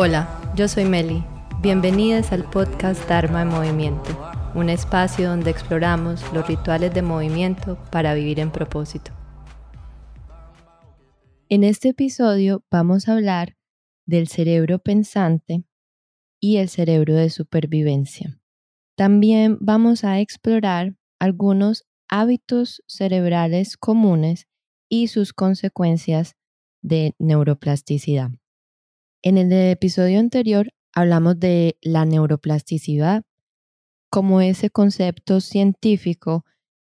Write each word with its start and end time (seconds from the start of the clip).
Hola, 0.00 0.52
yo 0.54 0.68
soy 0.68 0.84
Meli. 0.84 1.24
Bienvenidas 1.60 2.30
al 2.30 2.48
podcast 2.48 3.08
Dharma 3.08 3.42
en 3.42 3.48
Movimiento, 3.48 4.16
un 4.54 4.70
espacio 4.70 5.28
donde 5.28 5.50
exploramos 5.50 6.22
los 6.32 6.46
rituales 6.46 6.94
de 6.94 7.02
movimiento 7.02 7.76
para 7.90 8.14
vivir 8.14 8.38
en 8.38 8.52
propósito. 8.52 9.10
En 11.48 11.64
este 11.64 11.88
episodio 11.88 12.64
vamos 12.70 13.08
a 13.08 13.14
hablar 13.14 13.56
del 14.06 14.28
cerebro 14.28 14.78
pensante 14.78 15.64
y 16.38 16.58
el 16.58 16.68
cerebro 16.68 17.14
de 17.14 17.30
supervivencia. 17.30 18.40
También 18.94 19.58
vamos 19.60 20.04
a 20.04 20.20
explorar 20.20 20.94
algunos 21.18 21.88
hábitos 22.08 22.84
cerebrales 22.86 23.76
comunes 23.76 24.46
y 24.88 25.08
sus 25.08 25.32
consecuencias 25.32 26.36
de 26.82 27.16
neuroplasticidad. 27.18 28.30
En 29.22 29.36
el 29.36 29.52
episodio 29.52 30.20
anterior 30.20 30.72
hablamos 30.92 31.40
de 31.40 31.76
la 31.82 32.04
neuroplasticidad 32.04 33.24
como 34.10 34.40
ese 34.40 34.70
concepto 34.70 35.40
científico 35.40 36.44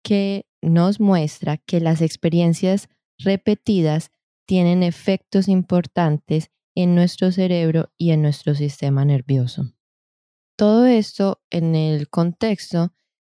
que 0.03 0.45
nos 0.61 1.01
muestra 1.01 1.57
que 1.57 1.81
las 1.81 2.01
experiencias 2.01 2.87
repetidas 3.17 4.11
tienen 4.45 4.83
efectos 4.83 5.49
importantes 5.49 6.49
en 6.75 6.95
nuestro 6.95 7.31
cerebro 7.31 7.91
y 7.97 8.11
en 8.11 8.21
nuestro 8.21 8.55
sistema 8.55 9.03
nervioso. 9.03 9.73
Todo 10.55 10.85
esto 10.85 11.41
en 11.49 11.75
el 11.75 12.09
contexto 12.09 12.93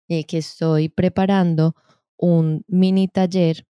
de 0.09 0.25
que 0.25 0.39
estoy 0.39 0.89
preparando 0.89 1.77
un 2.17 2.65
mini 2.67 3.07
taller 3.07 3.67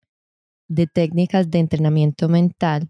de 0.67 0.87
técnicas 0.87 1.49
de 1.49 1.59
entrenamiento 1.59 2.27
mental 2.27 2.89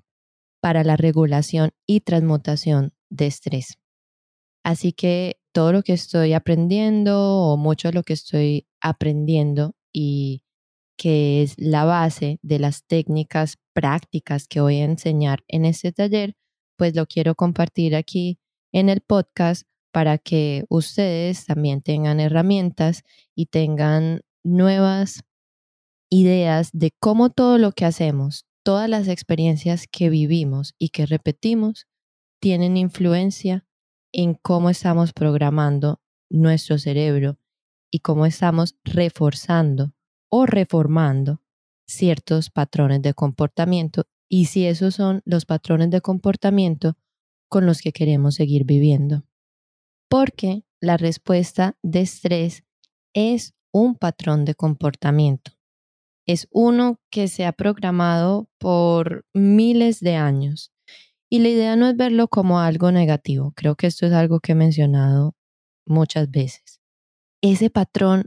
para 0.65 0.83
la 0.83 0.97
regulación 0.97 1.73
y 1.85 1.99
transmutación 1.99 2.91
de 3.11 3.27
estrés. 3.27 3.77
Así 4.63 4.93
que 4.93 5.37
todo 5.51 5.71
lo 5.71 5.83
que 5.83 5.93
estoy 5.93 6.33
aprendiendo 6.33 7.35
o 7.35 7.55
mucho 7.55 7.89
de 7.89 7.93
lo 7.93 8.01
que 8.01 8.13
estoy 8.13 8.65
aprendiendo 8.81 9.75
y 9.93 10.41
que 10.97 11.43
es 11.43 11.53
la 11.59 11.85
base 11.85 12.39
de 12.41 12.57
las 12.57 12.83
técnicas 12.87 13.59
prácticas 13.73 14.47
que 14.47 14.59
voy 14.59 14.77
a 14.77 14.85
enseñar 14.85 15.43
en 15.47 15.65
este 15.65 15.91
taller, 15.91 16.33
pues 16.79 16.95
lo 16.95 17.05
quiero 17.05 17.35
compartir 17.35 17.95
aquí 17.95 18.39
en 18.71 18.89
el 18.89 19.01
podcast 19.01 19.67
para 19.91 20.17
que 20.17 20.65
ustedes 20.69 21.45
también 21.45 21.83
tengan 21.83 22.19
herramientas 22.19 23.03
y 23.35 23.45
tengan 23.45 24.21
nuevas 24.43 25.21
ideas 26.09 26.71
de 26.73 26.89
cómo 26.99 27.29
todo 27.29 27.59
lo 27.59 27.71
que 27.71 27.85
hacemos, 27.85 28.47
todas 28.65 28.89
las 28.89 29.07
experiencias 29.07 29.85
que 29.87 30.09
vivimos 30.09 30.73
y 30.79 30.89
que 30.89 31.05
repetimos 31.05 31.87
tienen 32.41 32.77
influencia 32.77 33.63
en 34.11 34.33
cómo 34.33 34.71
estamos 34.71 35.13
programando 35.13 36.01
nuestro 36.31 36.79
cerebro 36.79 37.37
y 37.91 37.99
cómo 37.99 38.25
estamos 38.25 38.75
reforzando 38.83 39.93
o 40.31 40.47
reformando 40.47 41.43
ciertos 41.87 42.49
patrones 42.49 43.03
de 43.03 43.13
comportamiento 43.13 44.07
y 44.27 44.45
si 44.45 44.65
esos 44.65 44.95
son 44.95 45.21
los 45.25 45.45
patrones 45.45 45.91
de 45.91 46.01
comportamiento 46.01 46.97
con 47.47 47.67
los 47.67 47.81
que 47.81 47.91
queremos 47.91 48.33
seguir 48.33 48.65
viviendo. 48.65 49.27
Porque 50.09 50.65
la 50.81 50.97
respuesta 50.97 51.77
de 51.83 52.01
estrés 52.01 52.63
es 53.13 53.53
un 53.71 53.93
patrón 53.93 54.43
de 54.43 54.55
comportamiento 54.55 55.54
es 56.25 56.47
uno 56.51 56.99
que 57.11 57.27
se 57.27 57.45
ha 57.45 57.51
programado 57.51 58.49
por 58.57 59.25
miles 59.33 59.99
de 59.99 60.15
años. 60.15 60.71
Y 61.29 61.39
la 61.39 61.49
idea 61.49 61.75
no 61.75 61.87
es 61.87 61.97
verlo 61.97 62.27
como 62.27 62.59
algo 62.59 62.91
negativo. 62.91 63.51
Creo 63.55 63.75
que 63.75 63.87
esto 63.87 64.05
es 64.05 64.13
algo 64.13 64.39
que 64.39 64.53
he 64.53 64.55
mencionado 64.55 65.35
muchas 65.85 66.29
veces. 66.31 66.81
Ese 67.41 67.69
patrón 67.69 68.25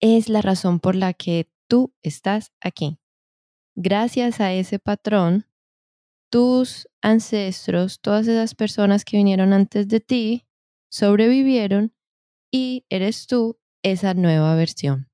es 0.00 0.28
la 0.28 0.42
razón 0.42 0.80
por 0.80 0.96
la 0.96 1.14
que 1.14 1.50
tú 1.68 1.94
estás 2.02 2.52
aquí. 2.60 2.98
Gracias 3.74 4.40
a 4.40 4.52
ese 4.52 4.78
patrón, 4.78 5.46
tus 6.30 6.88
ancestros, 7.00 8.00
todas 8.00 8.26
esas 8.26 8.54
personas 8.54 9.04
que 9.04 9.16
vinieron 9.16 9.52
antes 9.52 9.88
de 9.88 10.00
ti, 10.00 10.46
sobrevivieron 10.90 11.94
y 12.50 12.84
eres 12.90 13.26
tú 13.26 13.58
esa 13.82 14.14
nueva 14.14 14.54
versión. 14.54 15.11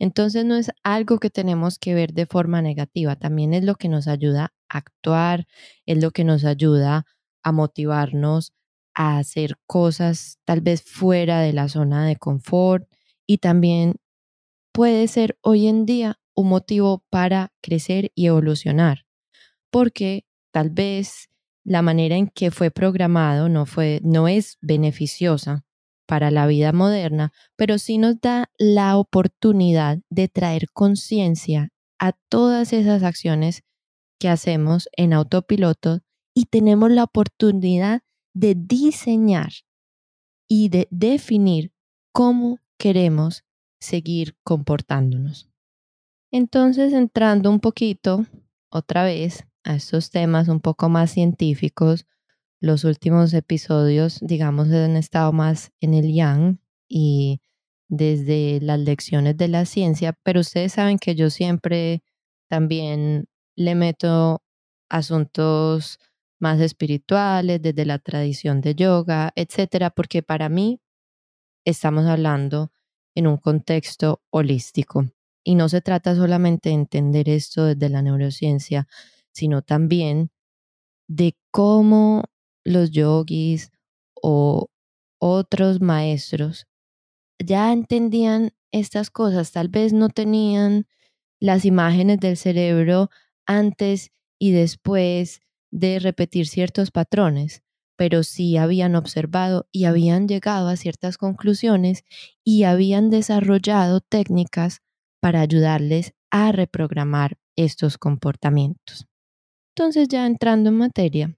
Entonces 0.00 0.46
no 0.46 0.56
es 0.56 0.72
algo 0.82 1.18
que 1.18 1.28
tenemos 1.28 1.78
que 1.78 1.94
ver 1.94 2.14
de 2.14 2.24
forma 2.24 2.62
negativa, 2.62 3.16
también 3.16 3.52
es 3.52 3.64
lo 3.64 3.74
que 3.74 3.90
nos 3.90 4.08
ayuda 4.08 4.54
a 4.70 4.78
actuar, 4.78 5.46
es 5.86 6.02
lo 6.02 6.10
que 6.10 6.24
nos 6.24 6.44
ayuda 6.44 7.04
a 7.42 7.52
motivarnos 7.52 8.54
a 8.94 9.18
hacer 9.18 9.56
cosas 9.66 10.38
tal 10.46 10.62
vez 10.62 10.82
fuera 10.82 11.40
de 11.40 11.52
la 11.52 11.68
zona 11.68 12.06
de 12.06 12.16
confort 12.16 12.88
y 13.26 13.38
también 13.38 13.96
puede 14.72 15.06
ser 15.06 15.38
hoy 15.42 15.68
en 15.68 15.84
día 15.84 16.18
un 16.34 16.48
motivo 16.48 17.04
para 17.10 17.52
crecer 17.60 18.10
y 18.14 18.26
evolucionar, 18.26 19.04
porque 19.70 20.24
tal 20.50 20.70
vez 20.70 21.28
la 21.62 21.82
manera 21.82 22.16
en 22.16 22.28
que 22.28 22.50
fue 22.50 22.70
programado 22.70 23.50
no 23.50 23.66
fue 23.66 24.00
no 24.02 24.28
es 24.28 24.56
beneficiosa 24.62 25.66
para 26.10 26.32
la 26.32 26.48
vida 26.48 26.72
moderna, 26.72 27.32
pero 27.54 27.78
sí 27.78 27.96
nos 27.96 28.20
da 28.20 28.50
la 28.58 28.96
oportunidad 28.96 30.00
de 30.10 30.26
traer 30.26 30.68
conciencia 30.72 31.68
a 32.00 32.14
todas 32.28 32.72
esas 32.72 33.04
acciones 33.04 33.62
que 34.18 34.28
hacemos 34.28 34.88
en 34.96 35.12
autopiloto 35.12 36.00
y 36.34 36.46
tenemos 36.46 36.90
la 36.90 37.04
oportunidad 37.04 38.02
de 38.34 38.56
diseñar 38.56 39.52
y 40.48 40.68
de 40.68 40.88
definir 40.90 41.72
cómo 42.12 42.58
queremos 42.76 43.44
seguir 43.78 44.36
comportándonos. 44.42 45.48
Entonces, 46.32 46.92
entrando 46.92 47.50
un 47.50 47.60
poquito 47.60 48.26
otra 48.68 49.04
vez 49.04 49.46
a 49.62 49.76
estos 49.76 50.10
temas 50.10 50.48
un 50.48 50.58
poco 50.58 50.88
más 50.88 51.12
científicos, 51.12 52.04
los 52.60 52.84
últimos 52.84 53.32
episodios, 53.34 54.18
digamos, 54.20 54.70
han 54.70 54.96
estado 54.96 55.32
más 55.32 55.72
en 55.80 55.94
el 55.94 56.12
yang 56.12 56.58
y 56.88 57.40
desde 57.88 58.60
las 58.60 58.78
lecciones 58.78 59.36
de 59.36 59.48
la 59.48 59.64
ciencia, 59.64 60.12
pero 60.22 60.40
ustedes 60.40 60.72
saben 60.74 60.98
que 60.98 61.14
yo 61.14 61.30
siempre 61.30 62.02
también 62.48 63.26
le 63.56 63.74
meto 63.74 64.42
asuntos 64.88 65.98
más 66.38 66.60
espirituales, 66.60 67.60
desde 67.62 67.84
la 67.84 67.98
tradición 67.98 68.60
de 68.60 68.74
yoga, 68.74 69.32
etcétera, 69.36 69.90
porque 69.90 70.22
para 70.22 70.48
mí 70.48 70.80
estamos 71.64 72.06
hablando 72.06 72.72
en 73.14 73.26
un 73.26 73.36
contexto 73.36 74.22
holístico. 74.30 75.06
Y 75.44 75.54
no 75.54 75.68
se 75.68 75.80
trata 75.80 76.14
solamente 76.14 76.68
de 76.68 76.76
entender 76.76 77.28
esto 77.28 77.64
desde 77.64 77.88
la 77.88 78.02
neurociencia, 78.02 78.86
sino 79.32 79.62
también 79.62 80.30
de 81.08 81.36
cómo 81.50 82.24
los 82.64 82.90
yogis 82.90 83.70
o 84.22 84.68
otros 85.20 85.80
maestros 85.80 86.66
ya 87.44 87.72
entendían 87.72 88.52
estas 88.72 89.10
cosas, 89.10 89.52
tal 89.52 89.68
vez 89.68 89.92
no 89.92 90.08
tenían 90.08 90.86
las 91.40 91.64
imágenes 91.64 92.20
del 92.20 92.36
cerebro 92.36 93.10
antes 93.46 94.12
y 94.38 94.52
después 94.52 95.40
de 95.72 95.98
repetir 95.98 96.46
ciertos 96.46 96.90
patrones, 96.90 97.62
pero 97.96 98.22
sí 98.22 98.56
habían 98.56 98.94
observado 98.96 99.66
y 99.72 99.84
habían 99.84 100.28
llegado 100.28 100.68
a 100.68 100.76
ciertas 100.76 101.18
conclusiones 101.18 102.04
y 102.44 102.64
habían 102.64 103.10
desarrollado 103.10 104.00
técnicas 104.00 104.80
para 105.20 105.40
ayudarles 105.40 106.14
a 106.30 106.52
reprogramar 106.52 107.38
estos 107.56 107.98
comportamientos. 107.98 109.06
Entonces 109.76 110.08
ya 110.08 110.26
entrando 110.26 110.70
en 110.70 110.76
materia, 110.76 111.36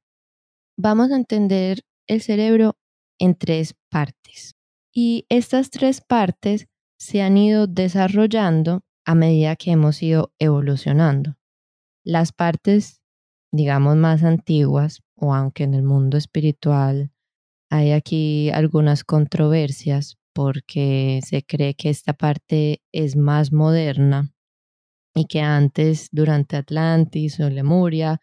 vamos 0.77 1.11
a 1.11 1.17
entender 1.17 1.83
el 2.07 2.21
cerebro 2.21 2.77
en 3.19 3.35
tres 3.35 3.75
partes. 3.91 4.55
Y 4.93 5.27
estas 5.29 5.71
tres 5.71 6.01
partes 6.01 6.69
se 6.99 7.23
han 7.23 7.37
ido 7.37 7.67
desarrollando 7.67 8.83
a 9.05 9.15
medida 9.15 9.57
que 9.57 9.73
hemos 9.73 10.03
ido 10.03 10.33
evolucionando. 10.39 11.37
Las 12.05 12.33
partes, 12.33 13.03
digamos, 13.53 13.97
más 13.97 14.23
antiguas, 14.23 15.03
o 15.17 15.35
aunque 15.35 15.65
en 15.65 15.75
el 15.75 15.83
mundo 15.83 16.17
espiritual 16.17 17.13
hay 17.71 17.93
aquí 17.93 18.51
algunas 18.51 19.05
controversias 19.05 20.19
porque 20.35 21.21
se 21.25 21.43
cree 21.43 21.75
que 21.75 21.91
esta 21.91 22.13
parte 22.13 22.83
es 22.93 23.17
más 23.17 23.53
moderna 23.53 24.35
y 25.15 25.27
que 25.27 25.41
antes, 25.41 26.09
durante 26.11 26.57
Atlantis 26.57 27.39
o 27.41 27.49
Lemuria, 27.51 28.21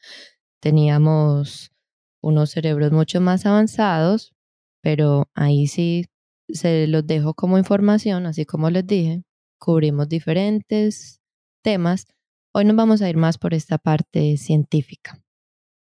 teníamos 0.60 1.72
unos 2.22 2.52
cerebros 2.52 2.92
mucho 2.92 3.22
más 3.22 3.46
avanzados, 3.46 4.34
pero 4.82 5.30
ahí 5.36 5.68
sí 5.68 6.06
se 6.50 6.88
los 6.88 7.06
dejo 7.06 7.34
como 7.34 7.58
información, 7.58 8.26
así 8.26 8.46
como 8.46 8.70
les 8.70 8.86
dije, 8.86 9.24
cubrimos 9.60 10.10
diferentes 10.10 11.22
temas. 11.64 12.08
Hoy 12.54 12.66
nos 12.66 12.76
vamos 12.76 13.02
a 13.02 13.10
ir 13.10 13.18
más 13.18 13.38
por 13.38 13.54
esta 13.54 13.78
parte 13.78 14.38
científica. 14.38 15.22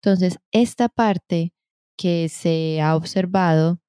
Entonces, 0.01 0.37
esta 0.51 0.89
parte 0.89 1.53
que 1.97 2.29
se 2.29 2.81
ha 2.81 2.95
observado 2.95 3.79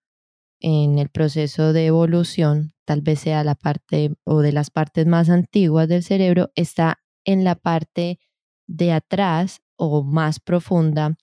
en 0.61 0.99
el 0.99 1.09
proceso 1.09 1.73
de 1.73 1.87
evolución, 1.87 2.75
tal 2.85 3.03
vez 3.03 3.21
sea 3.21 3.45
la 3.45 3.55
parte 3.55 4.15
o 4.25 4.41
de 4.41 4.53
las 4.53 4.71
partes 4.71 5.07
más 5.07 5.31
antiguas 5.31 5.89
del 5.89 6.03
cerebro, 6.03 6.51
está 6.55 7.01
en 7.25 7.45
la 7.45 7.55
parte 7.55 8.19
de 8.67 8.93
atrás 8.93 9.61
o 9.77 10.03
más 10.03 10.41
profunda 10.41 11.17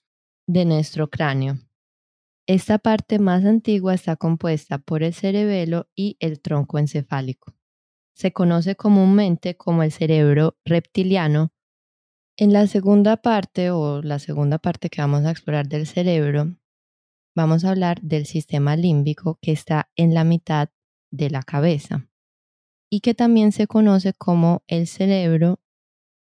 de 0.48 0.64
nuestro 0.64 1.10
cráneo. 1.10 1.58
Esta 2.46 2.78
parte 2.78 3.18
más 3.18 3.44
antigua 3.44 3.92
está 3.94 4.16
compuesta 4.16 4.78
por 4.78 5.02
el 5.02 5.12
cerebelo 5.12 5.88
y 5.94 6.16
el 6.20 6.40
tronco 6.40 6.78
encefálico. 6.78 7.54
Se 8.14 8.32
conoce 8.32 8.74
comúnmente 8.74 9.56
como 9.56 9.82
el 9.82 9.92
cerebro 9.92 10.56
reptiliano. 10.64 11.52
En 12.38 12.54
la 12.54 12.66
segunda 12.66 13.18
parte 13.18 13.70
o 13.70 14.00
la 14.00 14.18
segunda 14.18 14.58
parte 14.58 14.88
que 14.88 15.02
vamos 15.02 15.24
a 15.24 15.30
explorar 15.30 15.68
del 15.68 15.86
cerebro, 15.86 16.56
vamos 17.36 17.64
a 17.64 17.70
hablar 17.70 18.00
del 18.00 18.24
sistema 18.24 18.74
límbico 18.74 19.38
que 19.42 19.52
está 19.52 19.90
en 19.96 20.14
la 20.14 20.24
mitad 20.24 20.70
de 21.10 21.28
la 21.28 21.42
cabeza 21.42 22.08
y 22.90 23.00
que 23.00 23.12
también 23.12 23.52
se 23.52 23.66
conoce 23.66 24.14
como 24.14 24.62
el 24.66 24.86
cerebro 24.86 25.60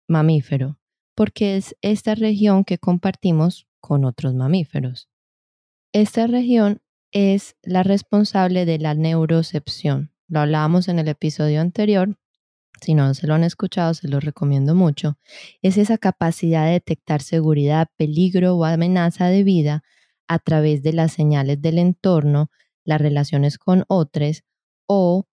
mamífero, 0.10 0.78
porque 1.16 1.56
es 1.56 1.78
esta 1.82 2.14
región 2.16 2.66
que 2.66 2.78
compartimos 2.78 3.71
con 3.82 4.06
otros 4.06 4.34
mamíferos. 4.34 5.10
Esta 5.92 6.28
región 6.28 6.82
es 7.12 7.58
la 7.64 7.84
responsable 7.84 8.66
de 8.66 8.80
la 8.80 8.94
neurocepción. 8.94 10.14
Lo 10.28 10.40
hablábamos 10.40 10.88
en 10.88 11.00
el 11.00 11.10
episodio 11.10 11.60
anterior. 11.60 12.18
Si 12.82 12.94
no 12.94 13.14
se 13.14 13.28
lo 13.28 13.34
han 13.34 13.44
escuchado, 13.44 13.94
se 13.94 14.08
lo 14.08 14.20
recomiendo 14.20 14.74
mucho. 14.74 15.18
Es 15.62 15.78
esa 15.78 15.98
capacidad 15.98 16.66
de 16.66 16.72
detectar 16.72 17.22
seguridad, 17.22 17.90
peligro 17.98 18.56
o 18.56 18.64
amenaza 18.64 19.28
de 19.28 19.44
vida 19.44 19.84
a 20.28 20.40
través 20.40 20.82
de 20.82 20.94
las 20.94 21.12
señales 21.12 21.62
del 21.62 21.78
entorno, 21.78 22.50
las 22.86 23.02
relaciones 23.02 23.58
con 23.58 23.84
otros 23.88 24.44
o 24.88 25.26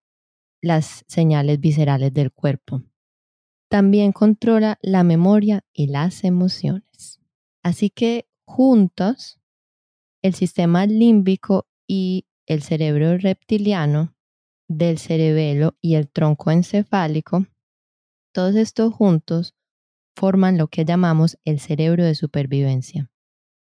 las 0.60 1.04
señales 1.06 1.60
viscerales 1.60 2.12
del 2.12 2.32
cuerpo. 2.32 2.82
También 3.68 4.12
controla 4.12 4.78
la 4.82 5.04
memoria 5.04 5.64
y 5.72 5.88
las 5.88 6.24
emociones. 6.24 7.20
Así 7.62 7.90
que 7.90 8.27
juntos 8.48 9.38
el 10.22 10.34
sistema 10.34 10.86
límbico 10.86 11.68
y 11.86 12.26
el 12.46 12.62
cerebro 12.62 13.18
reptiliano 13.18 14.16
del 14.68 14.98
cerebelo 14.98 15.76
y 15.80 15.94
el 15.94 16.08
tronco 16.08 16.50
encefálico, 16.50 17.46
todos 18.32 18.56
estos 18.56 18.92
juntos 18.92 19.54
forman 20.16 20.58
lo 20.58 20.68
que 20.68 20.84
llamamos 20.84 21.38
el 21.44 21.60
cerebro 21.60 22.04
de 22.04 22.14
supervivencia. 22.14 23.10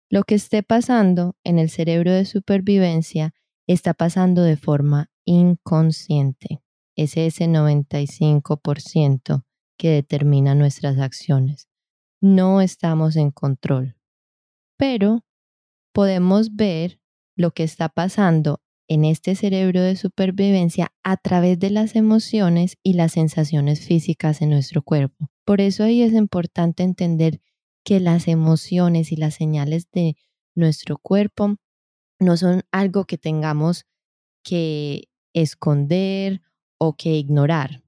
Lo 0.08 0.22
que 0.22 0.36
esté 0.36 0.62
pasando 0.62 1.36
en 1.44 1.58
el 1.58 1.68
cerebro 1.70 2.12
de 2.12 2.24
supervivencia 2.24 3.34
está 3.66 3.92
pasando 3.94 4.42
de 4.42 4.56
forma 4.56 5.10
inconsciente. 5.26 6.62
Es 6.96 7.16
ese 7.16 7.46
95% 7.46 9.44
que 9.76 9.90
determina 9.90 10.54
nuestras 10.54 10.98
acciones. 10.98 11.68
No 12.20 12.60
estamos 12.60 13.16
en 13.16 13.30
control. 13.30 13.97
Pero 14.78 15.24
podemos 15.92 16.56
ver 16.56 17.00
lo 17.36 17.50
que 17.50 17.64
está 17.64 17.88
pasando 17.88 18.62
en 18.88 19.04
este 19.04 19.34
cerebro 19.34 19.82
de 19.82 19.96
supervivencia 19.96 20.92
a 21.04 21.16
través 21.18 21.58
de 21.58 21.70
las 21.70 21.94
emociones 21.94 22.76
y 22.82 22.94
las 22.94 23.12
sensaciones 23.12 23.86
físicas 23.86 24.40
en 24.40 24.50
nuestro 24.50 24.82
cuerpo. 24.82 25.28
Por 25.44 25.60
eso 25.60 25.84
ahí 25.84 26.02
es 26.02 26.14
importante 26.14 26.82
entender 26.82 27.40
que 27.84 28.00
las 28.00 28.28
emociones 28.28 29.12
y 29.12 29.16
las 29.16 29.34
señales 29.34 29.90
de 29.92 30.16
nuestro 30.54 30.98
cuerpo 30.98 31.56
no 32.18 32.36
son 32.36 32.62
algo 32.72 33.04
que 33.04 33.18
tengamos 33.18 33.84
que 34.42 35.08
esconder 35.34 36.42
o 36.78 36.96
que 36.96 37.14
ignorar. 37.16 37.82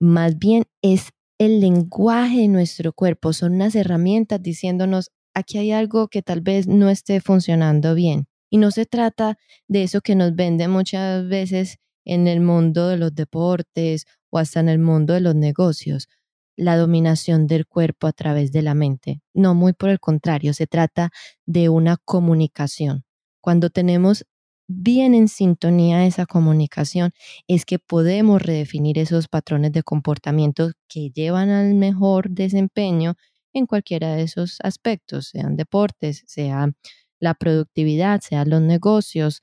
Más 0.00 0.38
bien 0.38 0.64
es 0.82 1.10
el 1.38 1.60
lenguaje 1.60 2.38
de 2.38 2.48
nuestro 2.48 2.92
cuerpo, 2.92 3.32
son 3.32 3.54
unas 3.54 3.74
herramientas 3.74 4.42
diciéndonos, 4.42 5.10
aquí 5.34 5.58
hay 5.58 5.72
algo 5.72 6.08
que 6.08 6.22
tal 6.22 6.40
vez 6.40 6.66
no 6.66 6.88
esté 6.90 7.20
funcionando 7.20 7.94
bien. 7.94 8.26
Y 8.50 8.58
no 8.58 8.70
se 8.70 8.86
trata 8.86 9.36
de 9.68 9.82
eso 9.82 10.00
que 10.00 10.14
nos 10.14 10.34
vende 10.34 10.68
muchas 10.68 11.26
veces 11.28 11.78
en 12.04 12.28
el 12.28 12.40
mundo 12.40 12.88
de 12.88 12.96
los 12.96 13.14
deportes 13.14 14.06
o 14.30 14.38
hasta 14.38 14.60
en 14.60 14.68
el 14.68 14.78
mundo 14.78 15.14
de 15.14 15.20
los 15.20 15.34
negocios, 15.34 16.08
la 16.56 16.76
dominación 16.76 17.46
del 17.46 17.66
cuerpo 17.66 18.06
a 18.06 18.12
través 18.12 18.52
de 18.52 18.62
la 18.62 18.74
mente. 18.74 19.20
No, 19.32 19.54
muy 19.54 19.72
por 19.72 19.90
el 19.90 19.98
contrario, 20.00 20.54
se 20.54 20.66
trata 20.66 21.10
de 21.46 21.68
una 21.68 21.96
comunicación. 21.96 23.04
Cuando 23.40 23.70
tenemos 23.70 24.24
bien 24.68 25.14
en 25.14 25.28
sintonía 25.28 26.06
esa 26.06 26.26
comunicación, 26.26 27.12
es 27.48 27.64
que 27.64 27.78
podemos 27.78 28.40
redefinir 28.40 28.98
esos 28.98 29.28
patrones 29.28 29.72
de 29.72 29.82
comportamiento 29.82 30.70
que 30.88 31.10
llevan 31.10 31.50
al 31.50 31.74
mejor 31.74 32.30
desempeño 32.30 33.14
en 33.54 33.66
cualquiera 33.66 34.14
de 34.14 34.22
esos 34.22 34.58
aspectos, 34.62 35.28
sean 35.28 35.56
deportes, 35.56 36.24
sea 36.26 36.72
la 37.20 37.34
productividad, 37.34 38.20
sean 38.20 38.50
los 38.50 38.60
negocios, 38.60 39.42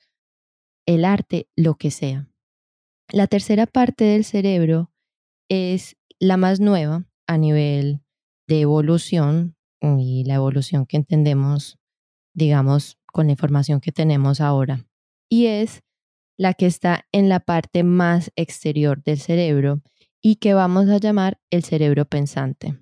el 0.86 1.04
arte, 1.04 1.48
lo 1.56 1.74
que 1.74 1.90
sea. 1.90 2.28
La 3.10 3.26
tercera 3.26 3.66
parte 3.66 4.04
del 4.04 4.24
cerebro 4.24 4.92
es 5.48 5.96
la 6.20 6.36
más 6.36 6.60
nueva 6.60 7.06
a 7.26 7.38
nivel 7.38 8.02
de 8.46 8.60
evolución 8.60 9.56
y 9.80 10.24
la 10.24 10.34
evolución 10.34 10.86
que 10.86 10.98
entendemos, 10.98 11.78
digamos, 12.34 12.98
con 13.06 13.26
la 13.26 13.32
información 13.32 13.80
que 13.80 13.92
tenemos 13.92 14.40
ahora. 14.40 14.86
Y 15.28 15.46
es 15.46 15.82
la 16.38 16.54
que 16.54 16.66
está 16.66 17.06
en 17.12 17.28
la 17.28 17.40
parte 17.40 17.82
más 17.82 18.30
exterior 18.36 19.02
del 19.02 19.18
cerebro 19.18 19.82
y 20.20 20.36
que 20.36 20.54
vamos 20.54 20.88
a 20.88 20.98
llamar 20.98 21.40
el 21.50 21.64
cerebro 21.64 22.04
pensante 22.04 22.78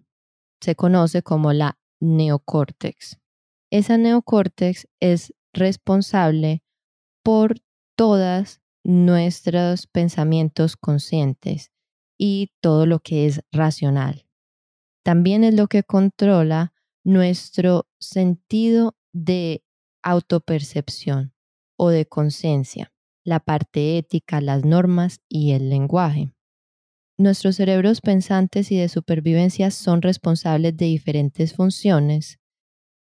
se 0.61 0.75
conoce 0.75 1.23
como 1.23 1.53
la 1.53 1.79
neocórtex. 2.01 3.19
Esa 3.71 3.97
neocórtex 3.99 4.89
es 5.01 5.35
responsable 5.53 6.63
por 7.23 7.61
todos 7.97 8.61
nuestros 8.85 9.87
pensamientos 9.87 10.77
conscientes 10.77 11.71
y 12.19 12.53
todo 12.61 12.87
lo 12.87 13.01
que 13.01 13.27
es 13.27 13.43
racional. 13.53 14.27
También 15.03 15.45
es 15.45 15.55
lo 15.55 15.69
que 15.69 15.83
controla 15.83 16.73
nuestro 17.05 17.89
sentido 17.99 18.97
de 19.13 19.65
autopercepción 20.03 21.35
o 21.77 21.91
de 21.91 22.07
conciencia, 22.07 22.93
la 23.25 23.41
parte 23.41 23.99
ética, 23.99 24.41
las 24.41 24.65
normas 24.65 25.21
y 25.29 25.53
el 25.53 25.71
lenguaje. 25.71 26.31
Nuestros 27.21 27.57
cerebros 27.57 28.01
pensantes 28.01 28.73
y 28.73 28.79
de 28.79 28.89
supervivencia 28.89 29.71
son 29.71 30.01
responsables 30.01 30.75
de 30.75 30.87
diferentes 30.87 31.53
funciones 31.53 32.39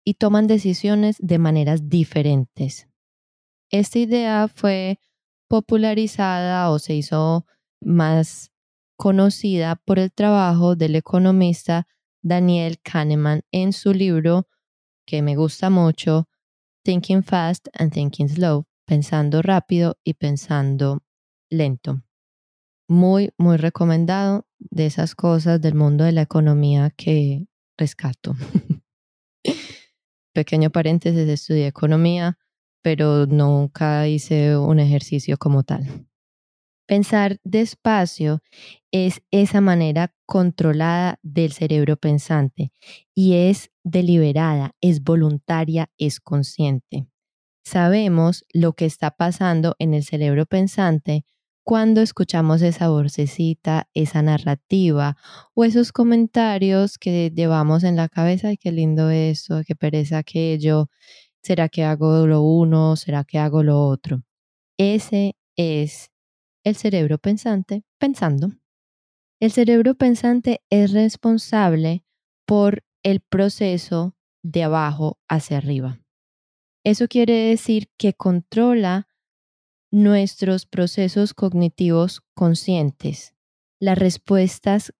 y 0.04 0.14
toman 0.14 0.48
decisiones 0.48 1.18
de 1.20 1.38
maneras 1.38 1.88
diferentes. 1.88 2.88
Esta 3.70 4.00
idea 4.00 4.48
fue 4.48 4.98
popularizada 5.46 6.68
o 6.70 6.80
se 6.80 6.96
hizo 6.96 7.46
más 7.80 8.50
conocida 8.96 9.76
por 9.76 10.00
el 10.00 10.10
trabajo 10.10 10.74
del 10.74 10.96
economista 10.96 11.86
Daniel 12.22 12.80
Kahneman 12.82 13.42
en 13.52 13.72
su 13.72 13.94
libro 13.94 14.48
que 15.06 15.22
me 15.22 15.36
gusta 15.36 15.70
mucho, 15.70 16.28
Thinking 16.82 17.22
Fast 17.22 17.68
and 17.72 17.92
Thinking 17.92 18.28
Slow, 18.28 18.64
pensando 18.84 19.42
rápido 19.42 19.96
y 20.02 20.14
pensando 20.14 21.04
lento 21.48 22.02
muy, 22.92 23.32
muy 23.38 23.56
recomendado 23.56 24.46
de 24.58 24.86
esas 24.86 25.14
cosas 25.14 25.60
del 25.60 25.74
mundo 25.74 26.04
de 26.04 26.12
la 26.12 26.22
economía 26.22 26.90
que 26.90 27.46
rescato. 27.78 28.36
Pequeño 30.34 30.70
paréntesis, 30.70 31.26
estudié 31.26 31.66
economía, 31.66 32.38
pero 32.82 33.26
nunca 33.26 34.06
hice 34.06 34.56
un 34.56 34.78
ejercicio 34.78 35.38
como 35.38 35.62
tal. 35.62 36.06
Pensar 36.86 37.38
despacio 37.44 38.42
es 38.90 39.22
esa 39.30 39.60
manera 39.62 40.14
controlada 40.26 41.18
del 41.22 41.52
cerebro 41.52 41.96
pensante 41.96 42.72
y 43.14 43.34
es 43.34 43.70
deliberada, 43.84 44.74
es 44.82 45.02
voluntaria, 45.02 45.90
es 45.96 46.20
consciente. 46.20 47.06
Sabemos 47.64 48.44
lo 48.52 48.74
que 48.74 48.84
está 48.84 49.12
pasando 49.12 49.76
en 49.78 49.94
el 49.94 50.04
cerebro 50.04 50.44
pensante 50.44 51.24
cuando 51.64 52.00
escuchamos 52.00 52.62
esa 52.62 52.88
vocecita, 52.88 53.88
esa 53.94 54.22
narrativa 54.22 55.16
o 55.54 55.64
esos 55.64 55.92
comentarios 55.92 56.98
que 56.98 57.32
llevamos 57.34 57.84
en 57.84 57.96
la 57.96 58.08
cabeza, 58.08 58.48
ay, 58.48 58.56
qué 58.56 58.72
lindo 58.72 59.10
eso, 59.10 59.62
qué 59.66 59.76
pereza 59.76 60.18
aquello, 60.18 60.90
¿será 61.42 61.68
que 61.68 61.84
hago 61.84 62.26
lo 62.26 62.42
uno, 62.42 62.96
será 62.96 63.24
que 63.24 63.38
hago 63.38 63.62
lo 63.62 63.86
otro? 63.86 64.22
Ese 64.78 65.36
es 65.56 66.10
el 66.64 66.76
cerebro 66.76 67.18
pensante 67.18 67.84
pensando. 67.98 68.48
El 69.40 69.50
cerebro 69.50 69.94
pensante 69.94 70.62
es 70.70 70.92
responsable 70.92 72.04
por 72.46 72.84
el 73.02 73.20
proceso 73.20 74.14
de 74.42 74.64
abajo 74.64 75.18
hacia 75.28 75.58
arriba. 75.58 76.00
Eso 76.84 77.06
quiere 77.08 77.32
decir 77.32 77.88
que 77.96 78.14
controla 78.14 79.08
nuestros 79.92 80.64
procesos 80.64 81.34
cognitivos 81.34 82.22
conscientes, 82.34 83.34
las 83.78 83.98
respuestas 83.98 84.94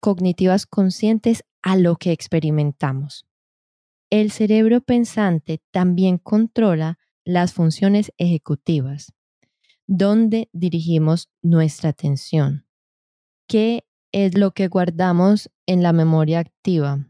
cognitivas 0.00 0.66
conscientes 0.66 1.44
a 1.62 1.76
lo 1.76 1.96
que 1.96 2.12
experimentamos. 2.12 3.26
El 4.10 4.30
cerebro 4.30 4.82
pensante 4.82 5.62
también 5.70 6.18
controla 6.18 6.98
las 7.24 7.54
funciones 7.54 8.12
ejecutivas, 8.18 9.14
donde 9.86 10.50
dirigimos 10.52 11.30
nuestra 11.40 11.88
atención. 11.90 12.66
¿Qué 13.48 13.86
es 14.12 14.36
lo 14.36 14.50
que 14.52 14.68
guardamos 14.68 15.50
en 15.64 15.82
la 15.82 15.94
memoria 15.94 16.40
activa? 16.40 17.08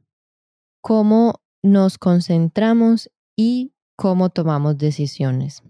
¿Cómo 0.81 1.43
nos 1.63 1.99
concentramos 1.99 3.11
y 3.35 3.73
cómo 3.97 4.31
tomamos 4.31 4.79
decisiones? 4.79 5.65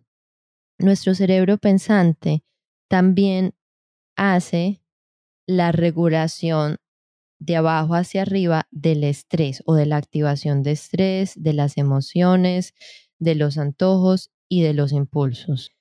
Nuestro 0.78 1.14
cerebro 1.14 1.58
pensante 1.58 2.42
también 2.88 3.54
hace 4.16 4.82
la 5.46 5.72
regulación 5.72 6.78
de 7.38 7.56
abajo 7.56 7.94
hacia 7.94 8.22
arriba 8.22 8.66
del 8.70 9.04
estrés 9.04 9.62
o 9.66 9.74
de 9.74 9.86
la 9.86 9.96
activación 9.96 10.62
de 10.62 10.72
estrés, 10.72 11.34
de 11.36 11.52
las 11.52 11.76
emociones, 11.76 12.74
de 13.18 13.34
los 13.34 13.58
antojos 13.58 14.30
y 14.48 14.62
de 14.62 14.74
los 14.74 14.92
impulsos. 14.92 15.72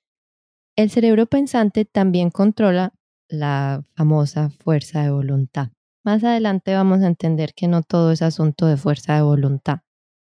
El 0.75 0.89
cerebro 0.89 1.25
pensante 1.25 1.85
también 1.85 2.29
controla 2.29 2.93
la 3.29 3.83
famosa 3.95 4.49
fuerza 4.49 5.03
de 5.03 5.11
voluntad. 5.11 5.69
Más 6.03 6.23
adelante 6.23 6.73
vamos 6.73 7.01
a 7.01 7.07
entender 7.07 7.53
que 7.55 7.67
no 7.67 7.81
todo 7.81 8.11
es 8.11 8.21
asunto 8.21 8.65
de 8.65 8.77
fuerza 8.77 9.15
de 9.15 9.21
voluntad, 9.21 9.79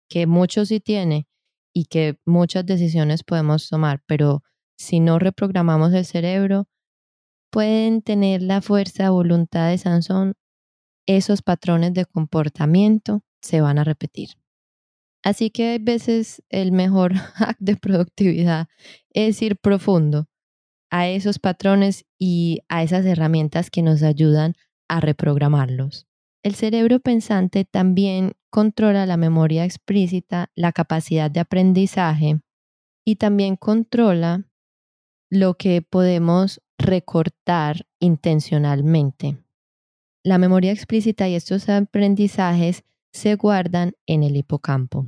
que 0.09 0.27
mucho 0.27 0.65
sí 0.65 0.79
tiene 0.79 1.27
y 1.75 1.85
que 1.85 2.17
muchas 2.25 2.65
decisiones 2.65 3.23
podemos 3.23 3.67
tomar, 3.67 4.01
pero 4.07 4.43
si 4.77 5.01
no 5.01 5.19
reprogramamos 5.19 5.93
el 5.93 6.05
cerebro, 6.05 6.67
pueden 7.51 8.01
tener 8.01 8.41
la 8.41 8.61
fuerza 8.61 9.09
voluntad 9.09 9.69
de 9.69 9.77
Sansón 9.77 10.33
esos 11.05 11.41
patrones 11.41 11.93
de 11.93 12.05
comportamiento 12.05 13.23
se 13.41 13.61
van 13.61 13.77
a 13.77 13.83
repetir. 13.83 14.29
Así 15.23 15.49
que 15.49 15.75
a 15.75 15.77
veces 15.79 16.43
el 16.49 16.71
mejor 16.71 17.13
hack 17.35 17.57
de 17.59 17.75
productividad 17.75 18.67
es 19.11 19.41
ir 19.41 19.57
profundo 19.57 20.27
a 20.89 21.09
esos 21.09 21.39
patrones 21.39 22.05
y 22.17 22.61
a 22.69 22.83
esas 22.83 23.05
herramientas 23.05 23.69
que 23.69 23.81
nos 23.81 24.01
ayudan 24.01 24.53
a 24.87 25.01
reprogramarlos. 25.01 26.07
El 26.43 26.55
cerebro 26.55 26.99
pensante 26.99 27.65
también 27.65 28.33
controla 28.55 29.05
la 29.05 29.17
memoria 29.17 29.65
explícita, 29.65 30.49
la 30.55 30.71
capacidad 30.71 31.29
de 31.29 31.41
aprendizaje 31.41 32.39
y 33.03 33.17
también 33.17 33.57
controla 33.57 34.45
lo 35.29 35.55
que 35.55 35.81
podemos 35.81 36.61
recortar 36.77 37.85
intencionalmente. 37.99 39.43
La 40.23 40.37
memoria 40.37 40.71
explícita 40.71 41.27
y 41.27 41.35
estos 41.35 41.67
aprendizajes 41.67 42.85
se 43.11 43.35
guardan 43.35 43.97
en 44.05 44.23
el 44.23 44.37
hipocampo. 44.37 45.05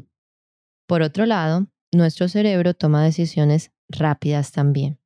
Por 0.85 1.01
otro 1.01 1.25
lado, 1.25 1.67
nuestro 1.93 2.27
cerebro 2.27 2.73
toma 2.73 3.01
decisiones 3.05 3.71
rápidas 3.87 4.51
también. 4.51 4.99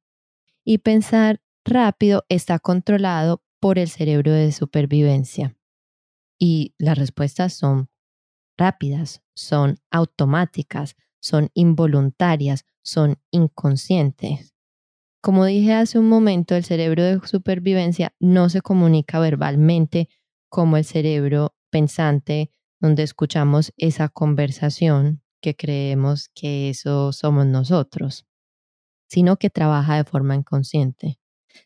Y 0.65 0.79
pensar 0.79 1.43
rápido 1.63 2.25
está 2.27 2.57
controlado 2.57 3.43
por 3.60 3.77
el 3.77 3.88
cerebro 3.88 4.31
de 4.31 4.51
supervivencia. 4.51 5.55
Y 6.39 6.74
las 6.79 6.98
respuestas 6.98 7.53
son 7.53 7.90
rápidas, 8.62 9.24
son 9.34 9.80
automáticas, 9.89 10.96
son 11.20 11.50
involuntarias, 11.56 12.63
son 12.84 13.18
inconscientes. 13.32 14.53
Como 15.20 15.46
dije 15.46 15.74
hace 15.74 15.98
un 15.98 16.08
momento, 16.08 16.56
el 16.56 16.63
cerebro 16.63 17.03
de 17.03 17.20
supervivencia 17.25 18.13
no 18.20 18.50
se 18.50 18.62
comunica 18.62 19.20
verbalmente 19.20 20.10
como 20.48 20.77
el 20.77 20.86
cerebro 20.86 21.56
pensante, 21.72 22.51
donde 22.80 23.01
escuchamos 23.01 23.74
esa 23.77 24.10
conversación 24.10 25.24
que 25.41 25.56
creemos 25.56 26.30
que 26.36 26.70
eso 26.70 27.13
somos 27.13 27.48
nosotros, 27.48 28.27
sino 29.08 29.38
que 29.38 29.50
trabaja 29.50 29.96
de 29.98 30.03
forma 30.03 30.36
inconsciente. 30.36 31.20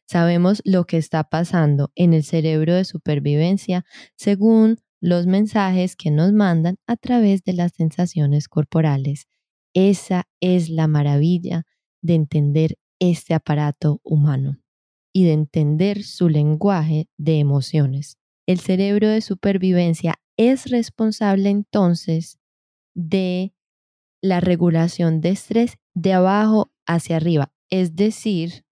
Sabemos 0.07 0.61
lo 0.63 0.85
que 0.85 0.97
está 0.97 1.25
pasando 1.25 1.91
en 1.95 2.13
el 2.13 2.23
cerebro 2.23 2.73
de 2.73 2.85
supervivencia 2.85 3.85
según 4.15 4.79
los 5.05 5.27
mensajes 5.27 5.95
que 5.95 6.09
nos 6.09 6.33
mandan 6.33 6.77
a 6.87 6.95
través 6.95 7.43
de 7.43 7.53
las 7.53 7.73
sensaciones 7.73 8.47
corporales. 8.47 9.27
Esa 9.75 10.23
es 10.41 10.69
la 10.71 10.87
maravilla 10.87 11.67
de 12.01 12.15
entender 12.15 12.79
este 12.99 13.35
aparato 13.35 14.01
humano 14.03 14.57
y 15.13 15.25
de 15.25 15.33
entender 15.33 16.01
su 16.01 16.27
lenguaje 16.27 17.07
de 17.17 17.37
emociones. 17.37 18.17
El 18.47 18.59
cerebro 18.59 19.07
de 19.07 19.21
supervivencia 19.21 20.15
es 20.37 20.71
responsable 20.71 21.51
entonces 21.51 22.39
de 22.95 23.53
la 24.23 24.39
regulación 24.39 25.21
de 25.21 25.29
estrés 25.29 25.77
de 25.93 26.13
abajo 26.13 26.71
hacia 26.87 27.17
arriba, 27.17 27.53
es 27.69 27.95
decir, 27.95 28.65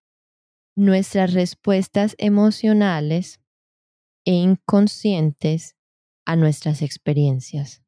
nuestras 0.75 1.33
respuestas 1.33 2.15
emocionales 2.17 3.39
e 4.25 4.31
inconscientes 4.31 5.75
a 6.25 6.35
nuestras 6.35 6.81
experiencias. 6.81 7.83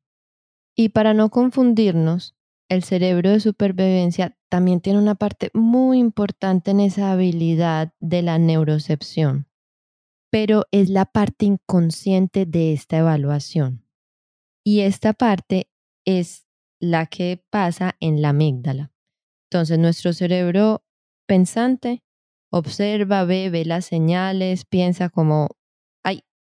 Y 0.75 0.89
para 0.89 1.13
no 1.13 1.29
confundirnos, 1.29 2.35
el 2.69 2.83
cerebro 2.83 3.29
de 3.29 3.39
supervivencia 3.39 4.37
también 4.49 4.81
tiene 4.81 4.99
una 4.99 5.15
parte 5.15 5.51
muy 5.53 5.99
importante 5.99 6.71
en 6.71 6.79
esa 6.79 7.11
habilidad 7.11 7.93
de 7.99 8.21
la 8.21 8.37
neurocepción, 8.39 9.47
pero 10.31 10.65
es 10.71 10.89
la 10.89 11.05
parte 11.05 11.45
inconsciente 11.45 12.45
de 12.45 12.73
esta 12.73 12.97
evaluación. 12.97 13.85
Y 14.63 14.81
esta 14.81 15.13
parte 15.13 15.69
es 16.05 16.47
la 16.79 17.05
que 17.05 17.43
pasa 17.49 17.95
en 17.99 18.21
la 18.21 18.29
amígdala. 18.29 18.91
Entonces 19.49 19.77
nuestro 19.77 20.11
cerebro 20.11 20.83
pensante 21.27 22.03
observa, 22.51 23.25
ve, 23.25 23.49
ve 23.49 23.65
las 23.65 23.85
señales, 23.85 24.65
piensa 24.65 25.09
como, 25.09 25.49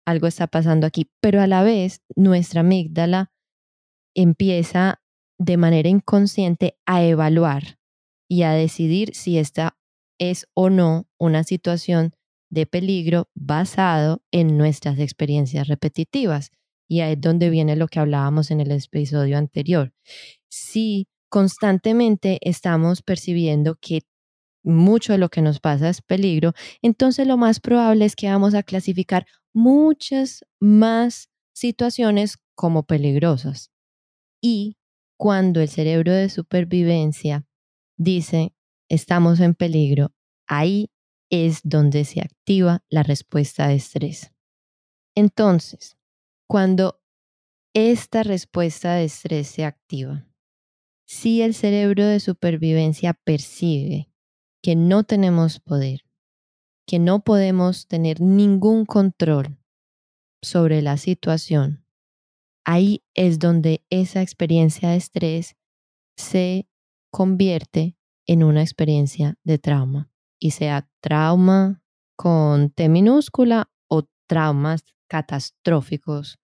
algo 0.04 0.26
está 0.26 0.46
pasando 0.46 0.86
aquí, 0.86 1.10
pero 1.20 1.40
a 1.40 1.46
la 1.46 1.62
vez 1.62 2.00
nuestra 2.16 2.60
amígdala 2.60 3.32
empieza 4.14 5.00
de 5.38 5.56
manera 5.56 5.88
inconsciente 5.88 6.76
a 6.86 7.02
evaluar 7.04 7.78
y 8.28 8.42
a 8.42 8.52
decidir 8.52 9.14
si 9.14 9.38
esta 9.38 9.76
es 10.18 10.46
o 10.54 10.70
no 10.70 11.06
una 11.18 11.44
situación 11.44 12.14
de 12.50 12.66
peligro 12.66 13.28
basado 13.34 14.22
en 14.30 14.58
nuestras 14.58 14.98
experiencias 14.98 15.68
repetitivas. 15.68 16.50
Y 16.88 17.00
ahí 17.00 17.14
es 17.14 17.20
donde 17.20 17.48
viene 17.50 17.76
lo 17.76 17.88
que 17.88 17.98
hablábamos 17.98 18.50
en 18.50 18.60
el 18.60 18.70
episodio 18.70 19.38
anterior. 19.38 19.92
Si 20.50 21.08
constantemente 21.30 22.38
estamos 22.42 23.02
percibiendo 23.02 23.76
que 23.80 24.02
mucho 24.62 25.12
de 25.12 25.18
lo 25.18 25.30
que 25.30 25.42
nos 25.42 25.60
pasa 25.60 25.88
es 25.88 26.02
peligro, 26.02 26.52
entonces 26.82 27.26
lo 27.26 27.36
más 27.36 27.58
probable 27.58 28.04
es 28.04 28.14
que 28.14 28.28
vamos 28.28 28.54
a 28.54 28.62
clasificar 28.62 29.26
muchas 29.52 30.44
más 30.60 31.30
situaciones 31.52 32.38
como 32.54 32.84
peligrosas. 32.84 33.70
Y 34.40 34.76
cuando 35.18 35.60
el 35.60 35.68
cerebro 35.68 36.12
de 36.12 36.28
supervivencia 36.28 37.46
dice, 37.96 38.54
estamos 38.88 39.40
en 39.40 39.54
peligro, 39.54 40.12
ahí 40.46 40.90
es 41.30 41.60
donde 41.64 42.04
se 42.04 42.20
activa 42.20 42.84
la 42.90 43.02
respuesta 43.02 43.68
de 43.68 43.76
estrés. 43.76 44.32
Entonces, 45.14 45.96
cuando 46.48 47.00
esta 47.74 48.22
respuesta 48.22 48.94
de 48.94 49.04
estrés 49.04 49.48
se 49.48 49.64
activa, 49.64 50.26
si 51.06 51.42
el 51.42 51.54
cerebro 51.54 52.06
de 52.06 52.20
supervivencia 52.20 53.14
percibe 53.14 54.10
que 54.62 54.76
no 54.76 55.04
tenemos 55.04 55.60
poder, 55.60 56.04
que 56.86 56.98
no 56.98 57.20
podemos 57.20 57.86
tener 57.86 58.20
ningún 58.20 58.84
control 58.84 59.58
sobre 60.42 60.82
la 60.82 60.96
situación, 60.96 61.84
ahí 62.64 63.04
es 63.14 63.38
donde 63.38 63.84
esa 63.90 64.22
experiencia 64.22 64.90
de 64.90 64.96
estrés 64.96 65.56
se 66.16 66.68
convierte 67.10 67.96
en 68.26 68.44
una 68.44 68.62
experiencia 68.62 69.36
de 69.44 69.58
trauma. 69.58 70.10
Y 70.40 70.52
sea 70.52 70.88
trauma 71.00 71.82
con 72.16 72.70
T 72.70 72.88
minúscula 72.88 73.70
o 73.88 74.02
traumas 74.26 74.82
catastróficos 75.08 76.40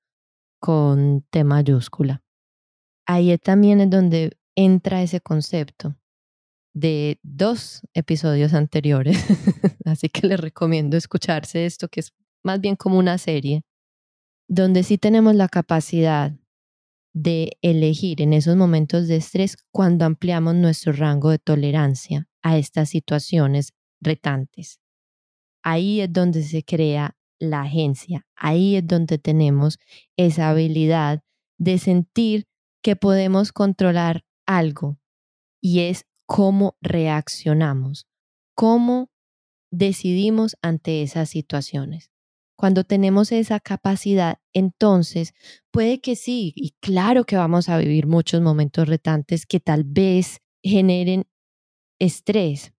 con 0.60 1.26
T 1.30 1.42
mayúscula. 1.42 2.22
Ahí 3.06 3.36
también 3.38 3.80
es 3.80 3.90
donde 3.90 4.38
entra 4.54 5.02
ese 5.02 5.20
concepto 5.20 5.96
de 6.74 7.18
dos 7.22 7.82
episodios 7.94 8.54
anteriores, 8.54 9.18
así 9.84 10.08
que 10.08 10.26
les 10.26 10.40
recomiendo 10.40 10.96
escucharse 10.96 11.66
esto, 11.66 11.88
que 11.88 12.00
es 12.00 12.12
más 12.44 12.60
bien 12.60 12.76
como 12.76 12.98
una 12.98 13.18
serie, 13.18 13.62
donde 14.48 14.82
sí 14.82 14.98
tenemos 14.98 15.34
la 15.34 15.48
capacidad 15.48 16.32
de 17.12 17.58
elegir 17.62 18.22
en 18.22 18.32
esos 18.32 18.56
momentos 18.56 19.08
de 19.08 19.16
estrés 19.16 19.56
cuando 19.72 20.04
ampliamos 20.04 20.54
nuestro 20.54 20.92
rango 20.92 21.30
de 21.30 21.38
tolerancia 21.38 22.28
a 22.42 22.58
estas 22.58 22.90
situaciones 22.90 23.72
retantes. 24.00 24.80
Ahí 25.62 26.00
es 26.00 26.12
donde 26.12 26.42
se 26.42 26.64
crea 26.64 27.16
la 27.40 27.62
agencia, 27.62 28.26
ahí 28.36 28.76
es 28.76 28.86
donde 28.86 29.18
tenemos 29.18 29.78
esa 30.16 30.50
habilidad 30.50 31.22
de 31.58 31.78
sentir 31.78 32.46
que 32.82 32.96
podemos 32.96 33.52
controlar 33.52 34.24
algo 34.46 34.98
y 35.60 35.80
es 35.80 36.04
cómo 36.28 36.76
reaccionamos, 36.82 38.06
cómo 38.54 39.08
decidimos 39.72 40.56
ante 40.60 41.02
esas 41.02 41.30
situaciones. 41.30 42.10
Cuando 42.54 42.84
tenemos 42.84 43.32
esa 43.32 43.60
capacidad, 43.60 44.38
entonces 44.52 45.32
puede 45.70 46.00
que 46.00 46.16
sí, 46.16 46.52
y 46.54 46.74
claro 46.80 47.24
que 47.24 47.36
vamos 47.36 47.70
a 47.70 47.78
vivir 47.78 48.06
muchos 48.06 48.42
momentos 48.42 48.88
retantes 48.88 49.46
que 49.46 49.58
tal 49.58 49.84
vez 49.84 50.42
generen 50.62 51.24
estrés 51.98 52.74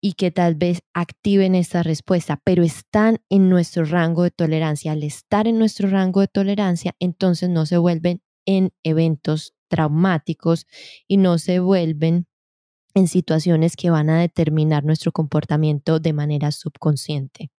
y 0.00 0.14
que 0.14 0.30
tal 0.30 0.54
vez 0.54 0.80
activen 0.94 1.54
esta 1.54 1.82
respuesta, 1.82 2.40
pero 2.42 2.62
están 2.62 3.18
en 3.28 3.50
nuestro 3.50 3.84
rango 3.84 4.22
de 4.22 4.30
tolerancia. 4.30 4.92
Al 4.92 5.02
estar 5.02 5.46
en 5.46 5.58
nuestro 5.58 5.90
rango 5.90 6.20
de 6.20 6.28
tolerancia, 6.28 6.94
entonces 7.00 7.50
no 7.50 7.66
se 7.66 7.76
vuelven 7.76 8.22
en 8.46 8.72
eventos 8.82 9.54
traumáticos 9.68 10.66
y 11.06 11.18
no 11.18 11.38
se 11.38 11.60
vuelven 11.60 12.28
en 12.98 13.08
situaciones 13.08 13.76
que 13.76 13.90
van 13.90 14.10
a 14.10 14.20
determinar 14.20 14.84
nuestro 14.84 15.12
comportamiento 15.12 16.00
de 16.00 16.12
manera 16.12 16.50
subconsciente. 16.50 17.50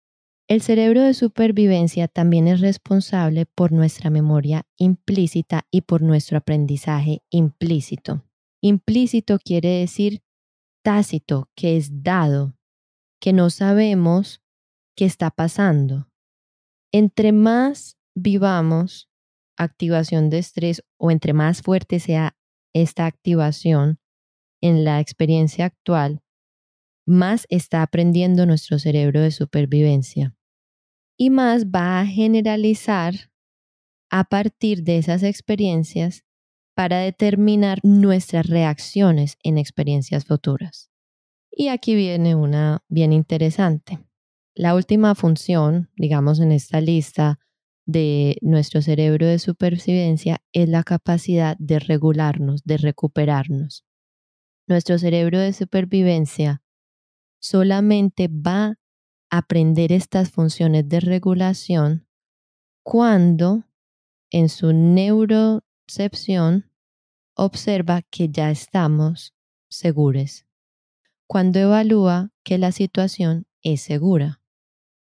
El 0.49 0.63
cerebro 0.63 1.03
de 1.03 1.15
supervivencia 1.15 2.09
también 2.09 2.49
es 2.49 2.61
responsable 2.61 3.47
por 3.47 3.71
nuestra 3.71 4.11
memoria 4.11 4.67
implícita 4.77 5.67
y 5.71 5.83
por 5.83 6.03
nuestro 6.03 6.39
aprendizaje 6.39 7.23
implícito. 7.31 8.25
Implícito 8.61 9.39
quiere 9.39 9.69
decir 9.81 10.23
tácito, 10.83 11.51
que 11.55 11.77
es 11.77 12.03
dado, 12.03 12.57
que 13.21 13.33
no 13.33 13.51
sabemos 13.51 14.43
qué 14.97 15.05
está 15.05 15.31
pasando. 15.31 16.09
Entre 16.93 17.33
más 17.33 17.99
vivamos 18.15 19.11
activación 19.57 20.31
de 20.31 20.39
estrés 20.39 20.83
o 20.97 21.11
entre 21.11 21.35
más 21.35 21.63
fuerte 21.63 22.01
sea 22.01 22.37
esta 22.73 23.07
activación 23.07 24.01
en 24.61 24.85
la 24.85 25.01
experiencia 25.01 25.67
actual, 25.67 26.23
más 27.07 27.47
está 27.49 27.83
aprendiendo 27.83 28.45
nuestro 28.47 28.79
cerebro 28.79 29.21
de 29.21 29.31
supervivencia 29.31 30.37
y 31.17 31.31
más 31.31 31.67
va 31.67 32.01
a 32.01 32.07
generalizar 32.07 33.31
a 34.11 34.25
partir 34.25 34.85
de 34.85 34.99
esas 34.99 35.23
experiencias 35.23 36.25
para 36.75 36.99
determinar 36.99 37.81
nuestras 37.83 38.47
reacciones 38.47 39.37
en 39.43 39.59
experiencias 39.59 40.25
futuras. 40.25 40.91
Y 41.51 41.69
aquí 41.69 41.95
viene 41.97 42.37
una 42.37 42.85
bien 42.89 43.13
interesante. 43.13 43.99
La 44.55 44.75
última 44.75 45.15
función, 45.15 45.91
digamos, 45.97 46.39
en 46.41 46.53
esta 46.53 46.81
lista 46.81 47.41
de 47.85 48.37
nuestro 48.43 48.83
cerebro 48.83 49.27
de 49.27 49.39
supervivencia 49.39 50.41
es 50.53 50.69
la 50.69 50.85
capacidad 50.85 51.57
de 51.59 51.79
regularnos, 51.79 52.63
de 52.65 52.77
recuperarnos. 52.77 53.88
Nuestro 54.69 54.99
cerebro 54.99 55.41
de 55.41 55.53
supervivencia 55.53 56.63
solamente 57.41 58.29
va 58.29 58.79
aprender 59.31 59.93
estas 59.93 60.31
funciones 60.31 60.89
de 60.89 61.01
regulación 61.01 62.07
cuando 62.83 63.65
en 64.31 64.49
su 64.49 64.73
neurocepción 64.73 66.71
observa 67.35 68.03
que 68.03 68.29
ya 68.29 68.51
estamos 68.51 69.35
seguros, 69.71 70.47
cuando 71.27 71.59
evalúa 71.59 72.31
que 72.43 72.59
la 72.59 72.73
situación 72.73 73.47
es 73.63 73.83
segura. 73.83 74.41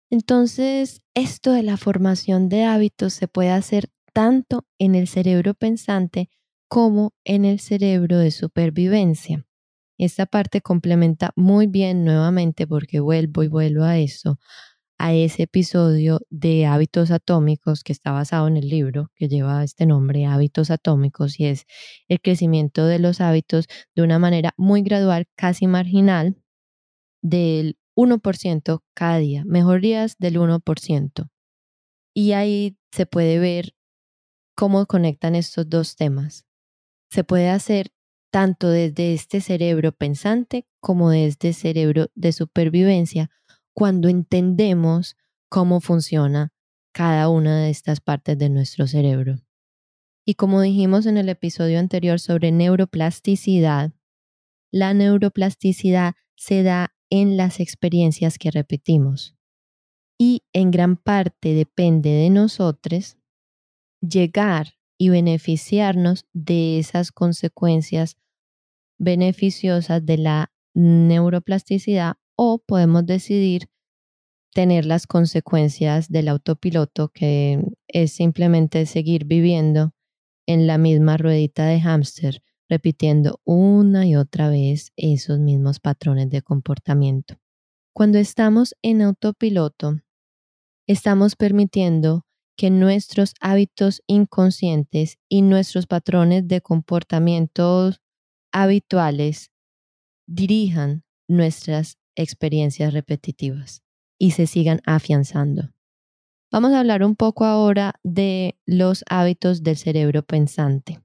Entonces, 0.10 1.02
esto 1.14 1.52
de 1.52 1.64
la 1.64 1.78
formación 1.78 2.50
de 2.50 2.64
hábitos 2.64 3.14
se 3.14 3.28
puede 3.28 3.52
hacer 3.52 3.90
tanto 4.14 4.66
en 4.80 4.96
el 4.96 5.08
cerebro 5.08 5.54
pensante 5.54 6.30
como 6.76 7.14
en 7.24 7.46
el 7.46 7.62
cerebro 7.62 8.18
de 8.18 8.32
supervivencia. 8.32 9.46
Esta 9.98 10.26
parte 10.26 10.60
complementa 10.60 11.32
muy 11.38 11.68
bien 11.68 12.04
nuevamente 12.04 12.68
porque 12.68 13.00
vuelvo 13.00 13.44
y 13.44 13.48
vuelvo 13.48 13.86
a 13.86 13.98
eso, 13.98 14.40
a 14.98 15.14
ese 15.14 15.44
episodio 15.44 16.20
de 16.30 16.66
hábitos 16.66 17.12
atómicos 17.12 17.82
que 17.82 17.94
está 17.94 18.12
basado 18.12 18.50
en 18.50 18.58
el 18.58 18.68
libro 18.68 19.10
que 19.16 19.30
lleva 19.30 19.64
este 19.64 19.86
nombre, 19.86 20.26
hábitos 20.26 20.70
atómicos, 20.70 21.40
y 21.40 21.46
es 21.46 21.66
el 22.10 22.20
crecimiento 22.20 22.86
de 22.86 23.00
los 23.00 23.22
hábitos 23.22 23.68
de 23.96 24.02
una 24.02 24.20
manera 24.20 24.54
muy 24.58 24.82
gradual, 24.82 25.28
casi 25.38 25.68
marginal, 25.68 26.36
del 27.22 27.78
1% 27.96 28.84
cada 28.94 29.20
día, 29.20 29.46
mejorías 29.46 30.18
del 30.20 30.40
1%. 30.40 31.30
Y 32.14 32.34
ahí 32.34 32.76
se 32.92 33.06
puede 33.06 33.40
ver 33.40 33.76
cómo 34.58 34.86
conectan 34.88 35.36
estos 35.36 35.70
dos 35.70 35.96
temas. 35.96 36.45
Se 37.16 37.24
puede 37.24 37.48
hacer 37.48 37.94
tanto 38.30 38.68
desde 38.68 39.14
este 39.14 39.40
cerebro 39.40 39.94
pensante 39.94 40.68
como 40.82 41.12
desde 41.12 41.54
cerebro 41.54 42.08
de 42.14 42.34
supervivencia, 42.34 43.32
cuando 43.74 44.10
entendemos 44.10 45.16
cómo 45.48 45.80
funciona 45.80 46.52
cada 46.94 47.30
una 47.30 47.62
de 47.62 47.70
estas 47.70 48.02
partes 48.02 48.38
de 48.38 48.50
nuestro 48.50 48.86
cerebro. 48.86 49.38
Y 50.26 50.34
como 50.34 50.60
dijimos 50.60 51.06
en 51.06 51.16
el 51.16 51.30
episodio 51.30 51.80
anterior 51.80 52.20
sobre 52.20 52.52
neuroplasticidad, 52.52 53.94
la 54.70 54.94
neuroplasticidad 54.94 56.16
se 56.36 56.64
da 56.64 56.98
en 57.10 57.38
las 57.38 57.62
experiencias 57.62 58.38
que 58.38 58.52
repetimos 58.52 59.38
y 60.20 60.44
en 60.52 60.70
gran 60.70 60.98
parte 60.98 61.54
depende 61.54 62.10
de 62.10 62.30
nosotros 62.30 63.16
llegar 64.02 64.74
y 64.98 65.10
beneficiarnos 65.10 66.26
de 66.34 66.80
esas 66.80 67.12
consecuencias 67.12 68.18
beneficiosas 68.98 70.06
de 70.06 70.18
la 70.18 70.52
neuroplasticidad 70.74 72.16
o 72.36 72.60
podemos 72.60 73.06
decidir 73.06 73.70
tener 74.54 74.86
las 74.86 75.06
consecuencias 75.06 76.10
del 76.10 76.30
autopiloto, 76.30 77.10
que 77.10 77.62
es 77.88 78.14
simplemente 78.14 78.86
seguir 78.86 79.26
viviendo 79.26 79.94
en 80.48 80.66
la 80.66 80.78
misma 80.78 81.18
ruedita 81.18 81.66
de 81.66 81.82
hámster, 81.82 82.42
repitiendo 82.70 83.42
una 83.44 84.08
y 84.08 84.16
otra 84.16 84.50
vez 84.50 84.92
esos 84.96 85.40
mismos 85.40 85.80
patrones 85.80 86.30
de 86.30 86.42
comportamiento. 86.42 87.36
Cuando 87.94 88.18
estamos 88.18 88.76
en 88.82 89.02
autopiloto, 89.02 90.00
estamos 90.88 91.36
permitiendo 91.36 92.26
que 92.58 92.70
nuestros 92.70 93.34
hábitos 93.42 94.02
inconscientes 94.08 95.18
y 95.30 95.42
nuestros 95.42 95.88
patrones 95.88 96.48
de 96.48 96.62
comportamiento 96.62 97.92
habituales 98.52 99.52
dirijan 100.28 101.04
nuestras 101.28 101.98
experiencias 102.16 102.94
repetitivas 102.94 103.84
y 104.18 104.32
se 104.32 104.48
sigan 104.48 104.82
afianzando. 104.86 105.74
Vamos 106.52 106.72
a 106.72 106.80
hablar 106.80 107.04
un 107.04 107.16
poco 107.16 107.44
ahora 107.44 107.96
de 108.04 108.58
los 108.66 109.04
hábitos 109.10 109.64
del 109.64 109.76
cerebro 109.76 110.24
pensante 110.24 111.02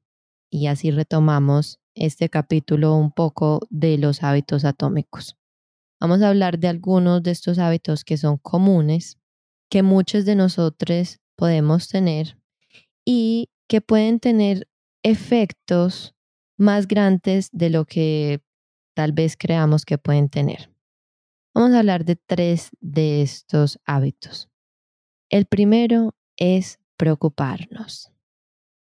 y 0.50 0.68
así 0.68 0.90
retomamos 0.90 1.80
este 1.94 2.28
capítulo 2.28 2.94
un 2.94 3.10
poco 3.10 3.66
de 3.70 3.98
los 3.98 4.22
hábitos 4.22 4.64
atómicos. 4.64 5.36
Vamos 6.00 6.22
a 6.22 6.28
hablar 6.28 6.58
de 6.58 6.68
algunos 6.68 7.22
de 7.22 7.32
estos 7.32 7.58
hábitos 7.58 8.04
que 8.04 8.16
son 8.16 8.38
comunes, 8.38 9.18
que 9.68 9.82
muchos 9.82 10.24
de 10.24 10.34
nosotros 10.34 11.20
podemos 11.40 11.88
tener 11.88 12.36
y 13.02 13.48
que 13.66 13.80
pueden 13.80 14.20
tener 14.20 14.68
efectos 15.02 16.14
más 16.58 16.86
grandes 16.86 17.48
de 17.50 17.70
lo 17.70 17.86
que 17.86 18.42
tal 18.94 19.12
vez 19.12 19.38
creamos 19.38 19.86
que 19.86 19.96
pueden 19.96 20.28
tener. 20.28 20.70
Vamos 21.54 21.72
a 21.72 21.78
hablar 21.78 22.04
de 22.04 22.16
tres 22.16 22.68
de 22.80 23.22
estos 23.22 23.80
hábitos. 23.86 24.50
El 25.30 25.46
primero 25.46 26.14
es 26.36 26.78
preocuparnos. 26.98 28.12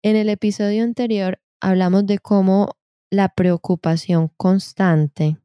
En 0.01 0.15
el 0.15 0.29
episodio 0.29 0.85
anterior 0.85 1.41
hablamos 1.59 2.05
de 2.05 2.17
cómo 2.17 2.77
la 3.09 3.27
preocupación 3.27 4.29
constante 4.37 5.37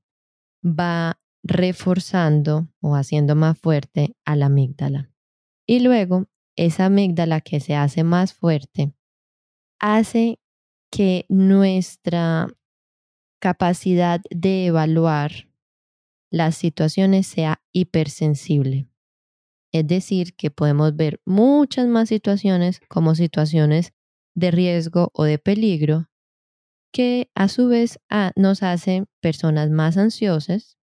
va 0.65 1.19
reforzando 1.43 2.69
o 2.81 2.95
haciendo 2.95 3.35
más 3.35 3.59
fuerte 3.59 4.15
a 4.25 4.37
la 4.37 4.47
amígdala. 4.47 5.11
Y 5.67 5.81
luego 5.81 6.29
esa 6.57 6.87
amígdala 6.87 7.41
que 7.41 7.61
se 7.61 7.75
hace 7.75 8.05
más 8.05 8.35
fuerte 8.35 8.95
hace 9.79 10.39
que 10.91 11.27
nuestra 11.29 12.49
capacidad 13.41 14.21
de 14.31 14.67
evaluar 14.67 15.49
las 16.31 16.57
situaciones 16.57 17.27
sea 17.27 17.61
hipersensible. 17.73 18.89
Es 19.73 19.87
decir, 19.87 20.35
que 20.37 20.51
podemos 20.51 20.95
ver 20.95 21.21
muchas 21.25 21.89
más 21.89 22.09
situaciones 22.09 22.81
como 22.89 23.15
situaciones 23.15 23.93
de 24.35 24.51
riesgo 24.51 25.11
o 25.15 25.25
de 25.25 25.39
peligro, 25.39 26.09
que 26.93 27.31
a 27.35 27.49
su 27.49 27.69
vez 27.69 27.99
nos 28.37 28.63
hace 28.63 29.07
personas 29.21 29.71
más 29.71 29.97
ansiosas, 29.97 30.79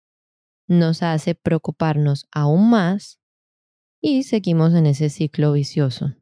nos 0.68 1.04
hace 1.04 1.36
preocuparnos 1.36 2.28
aún 2.32 2.70
más 2.70 3.20
y 4.10 4.24
seguimos 4.24 4.74
en 4.74 4.86
ese 4.86 5.10
ciclo 5.10 5.52
vicioso. 5.52 6.16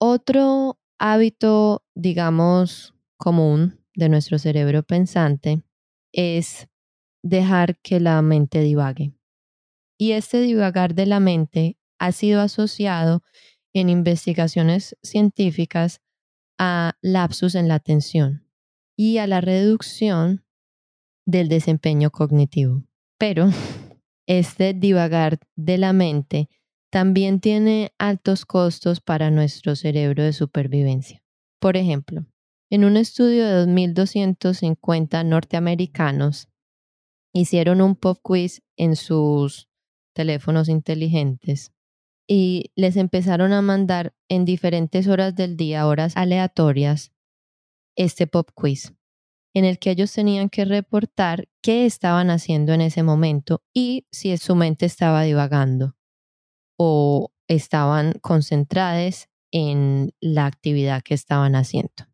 Otro 0.00 0.80
hábito, 0.98 1.84
digamos, 1.94 2.94
común 3.16 3.80
de 3.94 4.08
nuestro 4.08 4.40
cerebro 4.40 4.82
pensante 4.82 5.62
es 6.12 6.66
dejar 7.22 7.78
que 7.78 8.00
la 8.00 8.20
mente 8.22 8.60
divague. 8.60 9.14
Y 9.96 10.12
este 10.12 10.40
divagar 10.40 10.96
de 10.96 11.06
la 11.06 11.20
mente 11.20 11.78
ha 12.00 12.10
sido 12.10 12.40
asociado 12.40 13.22
en 13.72 13.88
investigaciones 13.88 14.96
científicas 15.04 16.00
a 16.58 16.94
lapsus 17.02 17.54
en 17.54 17.68
la 17.68 17.76
atención 17.76 18.48
y 18.96 19.18
a 19.18 19.28
la 19.28 19.40
reducción 19.40 20.44
del 21.24 21.48
desempeño 21.48 22.10
cognitivo. 22.10 22.82
Pero 23.16 23.48
este 24.26 24.74
divagar 24.74 25.38
de 25.54 25.78
la 25.78 25.92
mente 25.92 26.48
también 26.90 27.40
tiene 27.40 27.92
altos 27.98 28.46
costos 28.46 29.00
para 29.00 29.30
nuestro 29.30 29.76
cerebro 29.76 30.22
de 30.22 30.32
supervivencia. 30.32 31.22
Por 31.60 31.76
ejemplo, 31.76 32.26
en 32.70 32.84
un 32.84 32.96
estudio 32.96 33.46
de 33.46 33.66
2.250 33.66 35.24
norteamericanos, 35.24 36.48
hicieron 37.32 37.80
un 37.80 37.96
pop 37.96 38.18
quiz 38.22 38.62
en 38.76 38.96
sus 38.96 39.68
teléfonos 40.14 40.68
inteligentes 40.68 41.72
y 42.28 42.72
les 42.74 42.96
empezaron 42.96 43.52
a 43.52 43.62
mandar 43.62 44.14
en 44.28 44.44
diferentes 44.44 45.06
horas 45.06 45.34
del 45.34 45.56
día, 45.56 45.86
horas 45.86 46.16
aleatorias, 46.16 47.12
este 47.96 48.26
pop 48.26 48.50
quiz, 48.54 48.94
en 49.54 49.64
el 49.64 49.78
que 49.78 49.90
ellos 49.90 50.12
tenían 50.12 50.48
que 50.48 50.64
reportar 50.64 51.48
qué 51.62 51.86
estaban 51.86 52.30
haciendo 52.30 52.72
en 52.72 52.80
ese 52.80 53.02
momento 53.02 53.62
y 53.72 54.06
si 54.10 54.36
su 54.38 54.54
mente 54.56 54.86
estaba 54.86 55.22
divagando 55.22 55.96
o 56.76 57.30
estaban 57.48 58.12
concentradas 58.20 59.28
en 59.52 60.12
la 60.20 60.46
actividad 60.46 61.02
que 61.02 61.14
estaban 61.14 61.54
haciendo. 61.54 62.08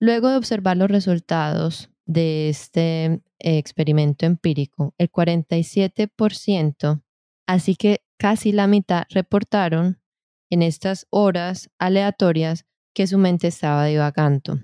Luego 0.00 0.30
de 0.30 0.36
observar 0.36 0.76
los 0.76 0.90
resultados 0.90 1.90
de 2.06 2.48
este 2.48 3.22
experimento 3.38 4.26
empírico, 4.26 4.94
el 4.98 5.10
47%, 5.10 7.02
así 7.46 7.76
que 7.76 8.02
casi 8.18 8.52
la 8.52 8.66
mitad 8.66 9.04
reportaron 9.10 10.00
en 10.50 10.62
estas 10.62 11.06
horas 11.10 11.70
aleatorias 11.78 12.66
que 12.94 13.06
su 13.06 13.18
mente 13.18 13.48
estaba 13.48 13.86
divagando. 13.86 14.60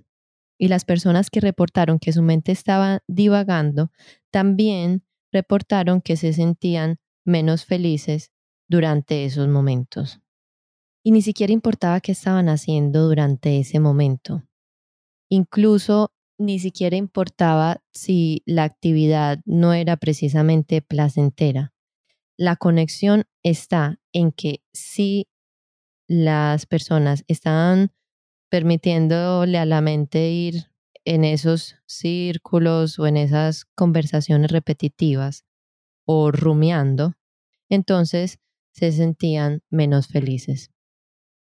Y 0.58 0.68
las 0.68 0.84
personas 0.84 1.30
que 1.30 1.40
reportaron 1.40 1.98
que 1.98 2.12
su 2.12 2.22
mente 2.22 2.52
estaba 2.52 3.02
divagando 3.08 3.90
también 4.30 5.04
reportaron 5.32 6.00
que 6.00 6.16
se 6.16 6.32
sentían 6.32 6.98
menos 7.24 7.64
felices 7.64 8.30
durante 8.70 9.24
esos 9.24 9.48
momentos. 9.48 10.20
Y 11.02 11.10
ni 11.10 11.22
siquiera 11.22 11.52
importaba 11.52 12.00
qué 12.00 12.12
estaban 12.12 12.48
haciendo 12.48 13.08
durante 13.08 13.58
ese 13.58 13.80
momento. 13.80 14.44
Incluso 15.28 16.12
ni 16.38 16.60
siquiera 16.60 16.96
importaba 16.96 17.82
si 17.92 18.42
la 18.46 18.62
actividad 18.64 19.40
no 19.44 19.74
era 19.74 19.96
precisamente 19.96 20.82
placentera. 20.82 21.74
La 22.38 22.56
conexión 22.56 23.24
está 23.42 23.98
en 24.12 24.30
que 24.30 24.62
si 24.72 25.26
las 26.08 26.64
personas 26.66 27.24
estaban 27.26 27.92
permitiéndole 28.50 29.58
a 29.58 29.66
la 29.66 29.80
mente 29.80 30.30
ir 30.30 30.70
en 31.04 31.24
esos 31.24 31.76
círculos 31.86 32.98
o 32.98 33.06
en 33.06 33.16
esas 33.16 33.64
conversaciones 33.74 34.50
repetitivas 34.52 35.44
o 36.06 36.30
rumiando, 36.30 37.14
entonces 37.68 38.38
se 38.72 38.92
sentían 38.92 39.62
menos 39.70 40.08
felices. 40.08 40.70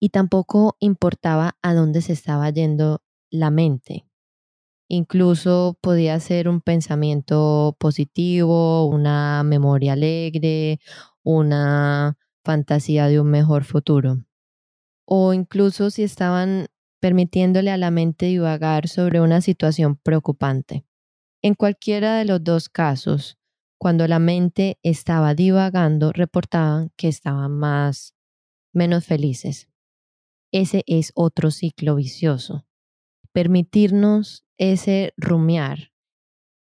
Y 0.00 0.10
tampoco 0.10 0.76
importaba 0.80 1.56
a 1.62 1.74
dónde 1.74 2.02
se 2.02 2.12
estaba 2.12 2.50
yendo 2.50 3.02
la 3.30 3.50
mente. 3.50 4.06
Incluso 4.88 5.78
podía 5.80 6.18
ser 6.20 6.48
un 6.48 6.60
pensamiento 6.60 7.76
positivo, 7.78 8.86
una 8.86 9.42
memoria 9.42 9.94
alegre, 9.94 10.80
una 11.22 12.16
fantasía 12.44 13.08
de 13.08 13.20
un 13.20 13.28
mejor 13.28 13.64
futuro. 13.64 14.24
O 15.04 15.32
incluso 15.32 15.90
si 15.90 16.04
estaban 16.04 16.68
permitiéndole 17.00 17.70
a 17.70 17.76
la 17.76 17.90
mente 17.90 18.26
divagar 18.26 18.88
sobre 18.88 19.20
una 19.20 19.40
situación 19.40 19.96
preocupante. 19.96 20.84
En 21.42 21.54
cualquiera 21.54 22.16
de 22.16 22.24
los 22.24 22.42
dos 22.42 22.68
casos, 22.68 23.38
cuando 23.78 24.06
la 24.08 24.18
mente 24.18 24.78
estaba 24.82 25.34
divagando, 25.34 26.12
reportaban 26.12 26.90
que 26.96 27.08
estaban 27.08 27.52
más 27.52 28.14
menos 28.72 29.04
felices. 29.04 29.68
Ese 30.52 30.82
es 30.86 31.12
otro 31.14 31.50
ciclo 31.50 31.96
vicioso. 31.96 32.66
Permitirnos 33.32 34.44
ese 34.58 35.12
rumiar, 35.16 35.92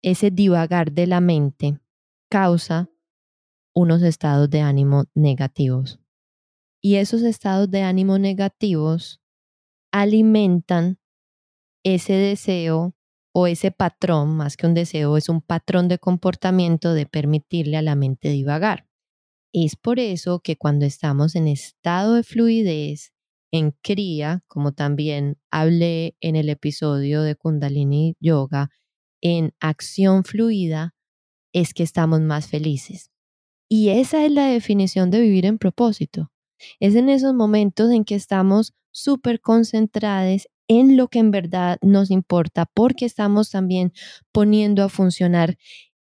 ese 0.03 0.31
divagar 0.31 0.93
de 0.93 1.07
la 1.07 1.21
mente, 1.21 1.79
causa 2.31 2.89
unos 3.75 4.03
estados 4.03 4.49
de 4.49 4.61
ánimo 4.61 5.05
negativos. 5.15 6.01
Y 6.81 6.97
esos 6.97 7.23
estados 7.23 7.71
de 7.71 7.83
ánimo 7.83 8.19
negativos 8.19 9.21
alimentan 9.93 10.99
ese 11.83 12.15
deseo 12.15 12.95
o 13.37 13.49
ese 13.49 13.73
patrón, 13.73 14.37
más 14.37 14.57
que 14.57 14.67
un 14.67 14.75
deseo, 14.75 15.17
es 15.17 15.29
un 15.29 15.43
patrón 15.43 15.89
de 15.89 15.99
comportamiento 15.99 16.95
de 16.95 17.05
permitirle 17.05 17.77
a 17.77 17.83
la 17.83 17.97
mente 17.97 18.29
divagar. 18.29 18.87
Es 19.53 19.75
por 19.75 19.99
eso 19.99 20.39
que 20.39 20.57
cuando 20.57 20.87
estamos 20.87 21.35
en 21.35 21.49
estado 21.49 22.15
de 22.15 22.23
fluidez, 22.23 23.13
en 23.51 23.73
cría, 23.83 24.45
como 24.47 24.73
también 24.73 25.37
hablé 25.51 26.17
en 26.21 26.37
el 26.37 26.49
episodio 26.49 27.23
de 27.23 27.35
Kundalini 27.35 28.17
Yoga, 28.21 28.71
en 29.21 29.53
acción 29.59 30.23
fluida, 30.23 30.95
es 31.53 31.75
que 31.75 31.83
estamos 31.83 32.21
más 32.21 32.49
felices. 32.49 33.11
Y 33.69 33.89
esa 33.89 34.25
es 34.25 34.31
la 34.31 34.47
definición 34.47 35.11
de 35.11 35.21
vivir 35.21 35.45
en 35.45 35.59
propósito. 35.59 36.31
Es 36.79 36.95
en 36.95 37.09
esos 37.09 37.35
momentos 37.35 37.91
en 37.91 38.05
que 38.05 38.15
estamos 38.15 38.75
súper 38.93 39.41
concentrados 39.41 40.47
en 40.69 40.97
lo 40.97 41.09
que 41.09 41.19
en 41.19 41.31
verdad 41.31 41.79
nos 41.83 42.11
importa, 42.11 42.67
porque 42.75 43.07
estamos 43.07 43.51
también 43.51 43.93
poniendo 44.33 44.83
a 44.85 44.89
funcionar 44.89 45.57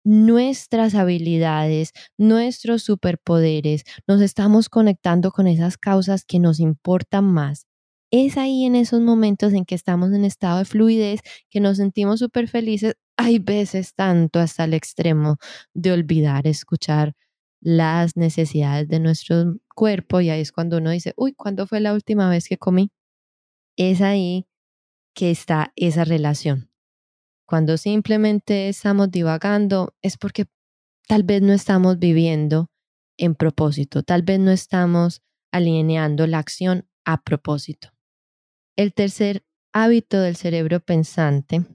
nuestras 0.05 0.95
habilidades, 0.95 1.93
nuestros 2.19 2.83
superpoderes, 2.83 3.85
nos 4.07 4.21
estamos 4.23 4.69
conectando 4.69 5.31
con 5.31 5.47
esas 5.47 5.77
causas 5.79 6.25
que 6.25 6.39
nos 6.39 6.59
importan 6.61 7.25
más. 7.25 7.67
Es 8.13 8.37
ahí 8.39 8.65
en 8.65 8.75
esos 8.77 9.01
momentos 9.01 9.53
en 9.53 9.65
que 9.65 9.75
estamos 9.75 10.13
en 10.13 10.25
estado 10.25 10.59
de 10.59 10.65
fluidez, 10.65 11.21
que 11.51 11.61
nos 11.61 11.77
sentimos 11.77 12.19
súper 12.21 12.49
felices. 12.49 12.95
Hay 13.17 13.39
veces 13.39 13.95
tanto 13.95 14.41
hasta 14.41 14.65
el 14.65 14.75
extremo 14.75 15.37
de 15.75 15.93
olvidar 15.93 16.47
escuchar 16.47 17.13
las 17.61 18.17
necesidades 18.17 18.89
de 18.89 19.01
nuestro 19.01 19.57
cuerpo 19.75 20.21
y 20.21 20.31
ahí 20.31 20.41
es 20.41 20.51
cuando 20.53 20.79
uno 20.79 20.91
dice, 20.91 21.13
uy, 21.17 21.35
¿cuándo 21.35 21.67
fue 21.67 21.81
la 21.81 21.93
última 21.95 22.29
vez 22.31 22.49
que 22.49 22.57
comí? 22.59 22.91
Es 23.77 24.01
ahí 24.03 24.47
que 25.15 25.31
está 25.31 25.73
esa 25.77 26.05
relación 26.05 26.71
cuando 27.51 27.77
simplemente 27.79 28.69
estamos 28.69 29.11
divagando 29.11 29.97
es 30.03 30.17
porque 30.17 30.47
tal 31.09 31.25
vez 31.25 31.43
no 31.43 31.53
estamos 31.53 31.99
viviendo 31.99 32.71
en 33.19 33.35
propósito, 33.35 34.05
tal 34.05 34.23
vez 34.23 34.39
no 34.39 34.53
estamos 34.53 35.21
alineando 35.51 36.29
la 36.29 36.39
acción 36.39 36.89
a 37.05 37.25
propósito. 37.25 37.89
El 38.77 38.95
tercer 38.95 39.45
hábito 39.73 40.21
del 40.21 40.37
cerebro 40.37 40.79
pensante 40.79 41.67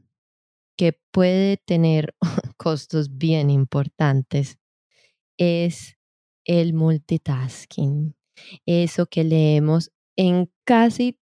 que 0.78 0.98
puede 1.12 1.58
tener 1.58 2.16
costos 2.56 3.18
bien 3.18 3.50
importantes 3.50 4.58
es 5.38 5.98
el 6.46 6.74
multitasking. 6.74 8.16
Eso 8.66 9.08
que 9.08 9.26
leemos 9.26 9.92
en 10.16 10.50
casi 10.64 11.20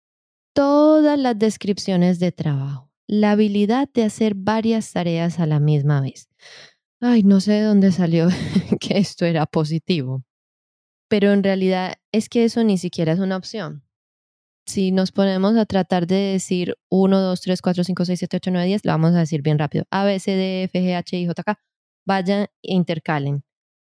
todas 0.59 1.17
las 1.17 1.39
descripciones 1.39 2.19
de 2.19 2.33
trabajo 2.33 2.91
la 3.07 3.31
habilidad 3.31 3.87
de 3.93 4.03
hacer 4.03 4.33
varias 4.35 4.91
tareas 4.91 5.39
a 5.39 5.45
la 5.45 5.61
misma 5.61 6.01
vez. 6.01 6.27
Ay, 6.99 7.23
no 7.23 7.39
sé 7.39 7.53
de 7.53 7.61
dónde 7.61 7.93
salió 7.93 8.27
que 8.81 8.97
esto 8.97 9.23
era 9.23 9.45
positivo, 9.45 10.25
pero 11.07 11.31
en 11.31 11.45
realidad 11.45 11.93
es 12.11 12.27
que 12.27 12.43
eso 12.43 12.61
ni 12.65 12.77
siquiera 12.77 13.13
es 13.13 13.19
una 13.19 13.37
opción. 13.37 13.85
Si 14.65 14.91
nos 14.91 15.13
ponemos 15.13 15.55
a 15.55 15.65
tratar 15.65 16.07
de 16.07 16.33
decir 16.33 16.75
1, 16.89 17.21
2, 17.21 17.39
3, 17.39 17.61
4, 17.61 17.83
5, 17.85 18.05
6, 18.05 18.19
7, 18.19 18.37
8, 18.37 18.51
9, 18.51 18.67
10, 18.67 18.83
lo 18.83 18.91
vamos 18.91 19.15
a 19.15 19.19
decir 19.19 19.41
bien 19.41 19.59
rápido. 19.59 19.85
A, 19.91 20.03
B, 20.03 20.19
C, 20.19 20.31
D, 20.31 20.63
F, 20.63 20.77
G, 20.77 20.93
H, 20.93 21.17
I, 21.17 21.25
J, 21.25 21.41
K. 21.41 21.57
Vayan 22.05 22.47
e 22.61 22.73
intercalen. 22.73 23.45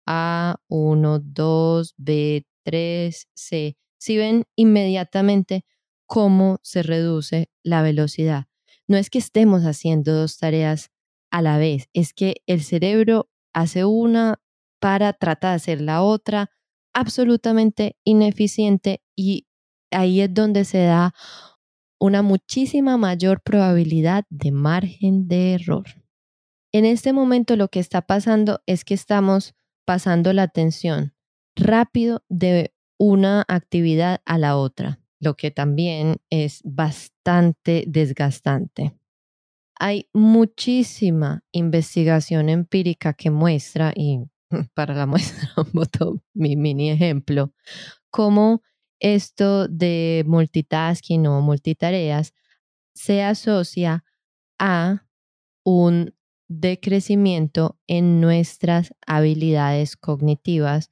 A, 0.06 0.58
1, 0.68 1.20
2, 1.20 1.96
B, 1.98 2.46
3, 2.64 3.28
C. 3.34 3.76
Si 3.98 4.18
ven 4.18 4.44
inmediatamente 4.56 5.66
cómo 6.10 6.58
se 6.64 6.82
reduce 6.82 7.52
la 7.64 7.84
velocidad. 7.84 8.48
No 8.88 8.98
es 8.98 9.12
que 9.12 9.20
estemos 9.20 9.62
haciendo 9.62 10.12
dos 10.12 10.40
tareas 10.40 10.90
a 11.30 11.44
la 11.44 11.60
vez, 11.60 11.88
es 11.94 12.14
que 12.14 12.38
el 12.48 12.64
cerebro 12.64 13.30
hace 13.54 13.86
una 13.86 14.42
para 14.80 15.14
tratar 15.14 15.52
de 15.52 15.56
hacer 15.58 15.82
la 15.82 16.02
otra 16.02 16.50
absolutamente 16.96 17.96
ineficiente 18.04 19.04
y 19.16 19.46
ahí 19.92 20.22
es 20.22 20.34
donde 20.34 20.66
se 20.66 20.80
da 20.80 21.14
una 22.00 22.24
muchísima 22.24 22.98
mayor 22.98 23.42
probabilidad 23.44 24.24
de 24.32 24.52
margen 24.52 25.28
de 25.28 25.54
error. 25.54 25.86
En 26.72 26.86
este 26.86 27.14
momento 27.14 27.56
lo 27.56 27.68
que 27.68 27.80
está 27.80 28.02
pasando 28.02 28.62
es 28.66 28.84
que 28.84 28.96
estamos 28.96 29.54
pasando 29.86 30.34
la 30.34 30.44
atención 30.44 31.14
rápido 31.56 32.24
de 32.30 32.74
una 32.98 33.46
actividad 33.48 34.22
a 34.26 34.40
la 34.40 34.58
otra, 34.58 35.00
lo 35.20 35.36
que 35.36 35.52
también 35.52 36.18
es 36.30 36.62
bastante 36.64 37.84
desgastante. 37.88 38.94
Hay 39.76 40.10
muchísima 40.14 41.44
investigación 41.52 42.50
empírica 42.50 43.14
que 43.14 43.30
muestra, 43.30 43.94
y 43.96 44.20
para 44.74 44.94
la 44.94 45.06
muestra 45.06 45.50
voto 45.74 46.22
mi 46.34 46.56
mini 46.56 46.92
ejemplo, 46.92 47.54
cómo 48.10 48.62
esto 49.00 49.68
de 49.68 50.24
multitasking 50.28 51.28
o 51.28 51.42
multitareas 51.42 52.34
se 52.94 53.24
asocia 53.24 54.04
a 54.60 55.06
un 55.64 56.14
decrecimiento 56.50 57.80
en 57.88 58.20
nuestras 58.20 58.94
habilidades 59.06 59.96
cognitivas 59.96 60.90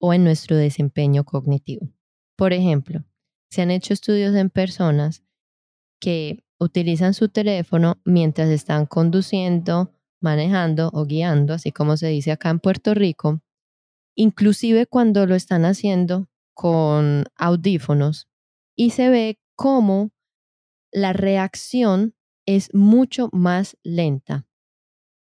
o 0.00 0.14
en 0.14 0.24
nuestro 0.24 0.56
desempeño 0.56 1.24
cognitivo. 1.24 1.88
Por 2.36 2.52
ejemplo, 2.52 3.04
se 3.50 3.62
han 3.62 3.70
hecho 3.70 3.94
estudios 3.94 4.34
en 4.34 4.50
personas 4.50 5.22
que 6.00 6.44
utilizan 6.58 7.14
su 7.14 7.28
teléfono 7.28 8.00
mientras 8.04 8.48
están 8.48 8.86
conduciendo, 8.86 9.92
manejando 10.20 10.90
o 10.92 11.04
guiando, 11.04 11.54
así 11.54 11.72
como 11.72 11.96
se 11.96 12.08
dice 12.08 12.32
acá 12.32 12.50
en 12.50 12.60
Puerto 12.60 12.94
Rico, 12.94 13.40
inclusive 14.14 14.86
cuando 14.86 15.26
lo 15.26 15.34
están 15.34 15.64
haciendo 15.64 16.28
con 16.54 17.24
audífonos. 17.36 18.28
Y 18.76 18.90
se 18.90 19.08
ve 19.08 19.40
cómo 19.54 20.10
la 20.92 21.12
reacción 21.12 22.14
es 22.46 22.72
mucho 22.74 23.28
más 23.32 23.76
lenta, 23.82 24.46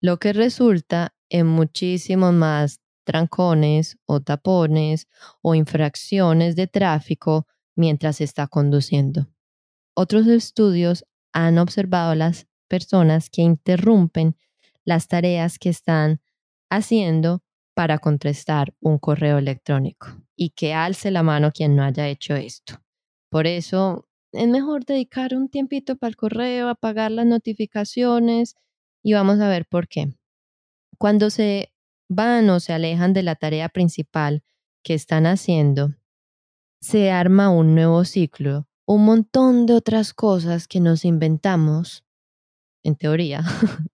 lo 0.01 0.19
que 0.19 0.33
resulta 0.33 1.15
en 1.29 1.47
muchísimos 1.47 2.33
más 2.33 2.81
trancones 3.05 3.99
o 4.07 4.21
tapones 4.21 5.09
o 5.43 5.55
infracciones 5.55 6.57
de 6.57 6.67
tráfico 6.67 7.47
mientras 7.77 8.21
está 8.21 8.47
conduciendo. 8.47 9.29
Otros 9.95 10.27
estudios 10.27 11.05
han 11.33 11.59
observado 11.59 12.15
las 12.15 12.47
personas 12.69 13.31
que 13.31 13.43
interrumpen 13.43 14.37
las 14.85 15.09
tareas 15.09 15.59
que 15.59 15.69
están 15.69 16.21
haciendo 16.71 17.43
para 17.75 17.99
contestar 17.99 18.75
un 18.81 18.99
correo 18.99 19.39
electrónico 19.39 20.09
y 20.37 20.51
que 20.51 20.75
alce 20.75 21.11
la 21.11 21.23
mano 21.23 21.53
quien 21.53 21.77
no 21.77 21.83
haya 21.83 22.09
hecho 22.09 22.35
esto. 22.35 22.83
Por 23.31 23.47
eso 23.47 24.09
es 24.33 24.49
mejor 24.49 24.85
dedicar 24.85 25.35
un 25.35 25.49
tiempito 25.49 25.97
para 25.97 26.09
el 26.09 26.17
correo, 26.17 26.69
apagar 26.69 27.11
las 27.11 27.27
notificaciones 27.27 28.55
y 29.03 29.13
vamos 29.13 29.41
a 29.41 29.49
ver 29.49 29.67
por 29.67 29.89
qué. 29.89 30.15
Cuando 30.99 31.31
se 31.31 31.73
van 32.09 32.51
o 32.51 32.61
se 32.61 32.73
alejan 32.73 33.13
de 33.13 33.23
la 33.23 33.35
tarea 33.35 33.69
principal 33.69 34.43
que 34.83 34.95
están 34.95 35.27
haciendo, 35.27 35.95
se 36.81 37.11
arma 37.11 37.51
un 37.51 37.75
nuevo 37.75 38.05
ciclo, 38.05 38.67
un 38.87 39.05
montón 39.05 39.67
de 39.67 39.75
otras 39.75 40.15
cosas 40.15 40.67
que 40.67 40.81
nos 40.81 41.05
inventamos, 41.05 42.05
en 42.83 42.97
teoría, 42.97 43.43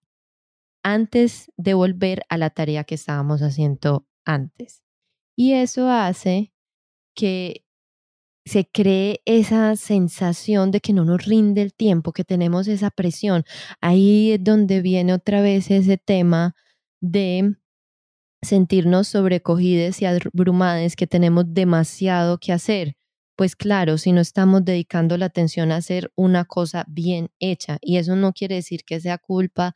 antes 0.83 1.51
de 1.57 1.75
volver 1.75 2.25
a 2.29 2.39
la 2.39 2.51
tarea 2.51 2.85
que 2.85 2.95
estábamos 2.95 3.43
haciendo 3.43 4.07
antes. 4.25 4.83
Y 5.37 5.53
eso 5.53 5.91
hace 5.91 6.53
que 7.15 7.65
se 8.47 8.65
cree 8.65 9.21
esa 9.25 9.75
sensación 9.75 10.71
de 10.71 10.81
que 10.81 10.93
no 10.93 11.05
nos 11.05 11.25
rinde 11.25 11.63
el 11.63 11.75
tiempo, 11.75 12.13
que 12.13 12.23
tenemos 12.23 12.69
esa 12.69 12.91
presión. 12.91 13.45
Ahí 13.81 14.33
es 14.33 14.45
donde 14.45 14.81
viene 14.81 15.13
otra 15.13 15.41
vez 15.41 15.71
ese 15.73 15.99
tema 15.99 16.55
de 17.01 17.57
sentirnos 18.47 19.09
sobrecogidos 19.09 20.01
y 20.03 20.07
abrumados, 20.07 20.97
que 20.97 21.07
tenemos 21.07 21.45
demasiado 21.49 22.39
que 22.39 22.53
hacer. 22.53 22.95
Pues 23.37 23.55
claro, 23.57 23.99
si 23.99 24.13
no 24.13 24.21
estamos 24.23 24.65
dedicando 24.65 25.19
la 25.19 25.27
atención 25.27 25.73
a 25.73 25.77
hacer 25.77 26.11
una 26.17 26.45
cosa 26.47 26.85
bien 26.89 27.31
hecha, 27.39 27.79
y 27.83 27.99
eso 27.99 28.17
no 28.17 28.33
quiere 28.33 28.57
decir 28.57 28.85
que 28.87 29.01
sea 29.01 29.19
culpa 29.19 29.75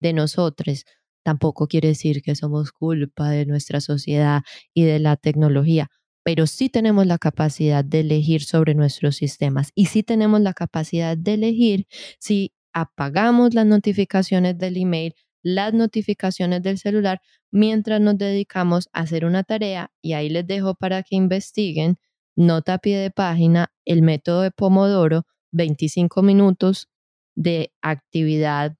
de 0.00 0.12
nosotros, 0.12 0.84
tampoco 1.24 1.68
quiere 1.68 1.88
decir 1.88 2.22
que 2.22 2.34
somos 2.34 2.72
culpa 2.72 3.30
de 3.30 3.46
nuestra 3.46 3.80
sociedad 3.80 4.42
y 4.74 4.84
de 4.84 4.98
la 4.98 5.16
tecnología, 5.16 5.88
pero 6.24 6.46
sí 6.46 6.68
tenemos 6.68 7.06
la 7.06 7.18
capacidad 7.18 7.84
de 7.84 8.00
elegir 8.00 8.42
sobre 8.42 8.74
nuestros 8.74 9.16
sistemas 9.16 9.70
y 9.74 9.86
sí 9.86 10.02
tenemos 10.02 10.40
la 10.42 10.54
capacidad 10.54 11.16
de 11.16 11.34
elegir 11.34 11.86
si 12.18 12.52
apagamos 12.74 13.54
las 13.54 13.66
notificaciones 13.66 14.58
del 14.58 14.76
email, 14.76 15.14
las 15.42 15.74
notificaciones 15.74 16.62
del 16.62 16.78
celular 16.78 17.20
mientras 17.50 18.00
nos 18.00 18.18
dedicamos 18.18 18.88
a 18.92 19.00
hacer 19.00 19.24
una 19.24 19.44
tarea 19.44 19.90
y 20.02 20.12
ahí 20.12 20.28
les 20.28 20.46
dejo 20.46 20.74
para 20.74 21.02
que 21.02 21.16
investiguen, 21.16 21.98
nota 22.36 22.74
a 22.74 22.78
pie 22.78 22.98
de 22.98 23.10
página, 23.10 23.72
el 23.84 24.02
método 24.02 24.42
de 24.42 24.50
Pomodoro, 24.50 25.26
25 25.52 26.22
minutos 26.22 26.88
de 27.34 27.72
actividad 27.82 28.76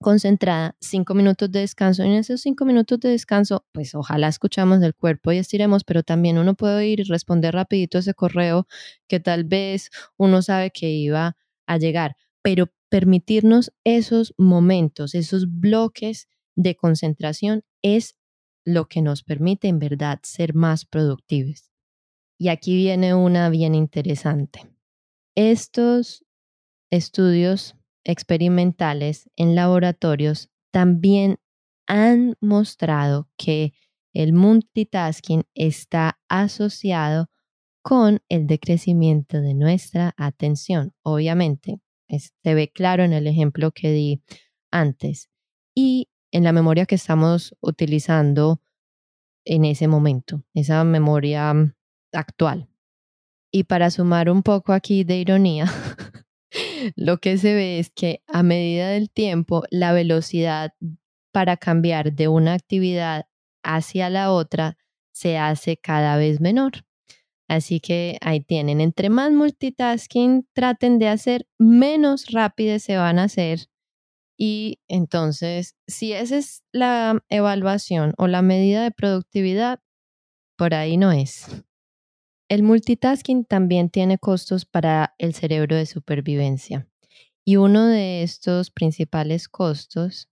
concentrada, 0.00 0.76
cinco 0.80 1.14
minutos 1.14 1.50
de 1.52 1.60
descanso. 1.60 2.02
En 2.02 2.12
esos 2.12 2.40
cinco 2.40 2.64
minutos 2.64 2.98
de 3.00 3.10
descanso, 3.10 3.66
pues 3.72 3.94
ojalá 3.94 4.28
escuchamos 4.28 4.80
del 4.80 4.94
cuerpo 4.94 5.32
y 5.32 5.38
estiremos, 5.38 5.84
pero 5.84 6.02
también 6.02 6.38
uno 6.38 6.54
puede 6.54 6.86
ir 6.86 7.00
y 7.00 7.04
responder 7.04 7.54
rapidito 7.54 7.98
ese 7.98 8.14
correo 8.14 8.66
que 9.08 9.20
tal 9.20 9.44
vez 9.44 9.90
uno 10.16 10.42
sabe 10.42 10.70
que 10.70 10.90
iba 10.90 11.36
a 11.66 11.78
llegar, 11.78 12.16
pero 12.42 12.68
permitirnos 12.90 13.72
esos 13.84 14.34
momentos, 14.36 15.14
esos 15.14 15.46
bloques 15.48 16.28
de 16.56 16.76
concentración 16.76 17.64
es 17.82 18.16
lo 18.64 18.88
que 18.88 19.00
nos 19.00 19.22
permite 19.22 19.68
en 19.68 19.78
verdad 19.78 20.20
ser 20.22 20.54
más 20.54 20.84
productivos. 20.84 21.70
Y 22.38 22.48
aquí 22.48 22.76
viene 22.76 23.14
una 23.14 23.48
bien 23.48 23.74
interesante. 23.74 24.68
Estos 25.34 26.24
estudios 26.90 27.76
experimentales 28.04 29.30
en 29.36 29.54
laboratorios 29.54 30.50
también 30.70 31.38
han 31.86 32.36
mostrado 32.40 33.28
que 33.36 33.72
el 34.12 34.32
multitasking 34.32 35.44
está 35.54 36.18
asociado 36.28 37.30
con 37.82 38.20
el 38.28 38.46
decrecimiento 38.46 39.40
de 39.40 39.54
nuestra 39.54 40.14
atención. 40.16 40.92
Obviamente, 41.02 41.80
se 42.18 42.54
ve 42.54 42.70
claro 42.70 43.04
en 43.04 43.12
el 43.12 43.26
ejemplo 43.26 43.70
que 43.70 43.92
di 43.92 44.22
antes 44.70 45.30
y 45.74 46.08
en 46.32 46.44
la 46.44 46.52
memoria 46.52 46.86
que 46.86 46.94
estamos 46.94 47.56
utilizando 47.60 48.60
en 49.44 49.64
ese 49.64 49.88
momento, 49.88 50.44
esa 50.54 50.84
memoria 50.84 51.54
actual. 52.12 52.68
Y 53.52 53.64
para 53.64 53.90
sumar 53.90 54.30
un 54.30 54.42
poco 54.42 54.72
aquí 54.72 55.02
de 55.02 55.16
ironía, 55.18 55.66
lo 56.96 57.18
que 57.18 57.36
se 57.38 57.54
ve 57.54 57.78
es 57.78 57.90
que 57.90 58.22
a 58.28 58.42
medida 58.42 58.88
del 58.90 59.10
tiempo, 59.10 59.64
la 59.70 59.92
velocidad 59.92 60.74
para 61.32 61.56
cambiar 61.56 62.12
de 62.12 62.28
una 62.28 62.54
actividad 62.54 63.26
hacia 63.62 64.10
la 64.10 64.32
otra 64.32 64.76
se 65.12 65.38
hace 65.38 65.76
cada 65.76 66.16
vez 66.16 66.40
menor. 66.40 66.84
Así 67.50 67.80
que 67.80 68.16
ahí 68.20 68.38
tienen, 68.38 68.80
entre 68.80 69.10
más 69.10 69.32
multitasking 69.32 70.46
traten 70.52 71.00
de 71.00 71.08
hacer, 71.08 71.48
menos 71.58 72.26
rápido 72.30 72.78
se 72.78 72.96
van 72.96 73.18
a 73.18 73.24
hacer. 73.24 73.66
Y 74.38 74.78
entonces, 74.86 75.74
si 75.88 76.12
esa 76.12 76.36
es 76.36 76.62
la 76.70 77.24
evaluación 77.28 78.14
o 78.18 78.28
la 78.28 78.42
medida 78.42 78.84
de 78.84 78.92
productividad, 78.92 79.80
por 80.56 80.74
ahí 80.74 80.96
no 80.96 81.10
es. 81.10 81.64
El 82.48 82.62
multitasking 82.62 83.44
también 83.44 83.90
tiene 83.90 84.16
costos 84.16 84.64
para 84.64 85.16
el 85.18 85.34
cerebro 85.34 85.74
de 85.74 85.86
supervivencia 85.86 86.86
y 87.44 87.56
uno 87.56 87.88
de 87.88 88.22
estos 88.22 88.70
principales 88.70 89.48
costos 89.48 90.28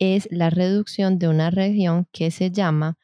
es 0.00 0.26
la 0.30 0.48
reducción 0.48 1.18
de 1.18 1.28
una 1.28 1.50
región 1.50 2.08
que 2.10 2.30
se 2.30 2.50
llama 2.50 2.96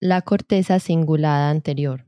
la 0.00 0.22
corteza 0.22 0.80
cingulada 0.80 1.50
anterior 1.50 2.05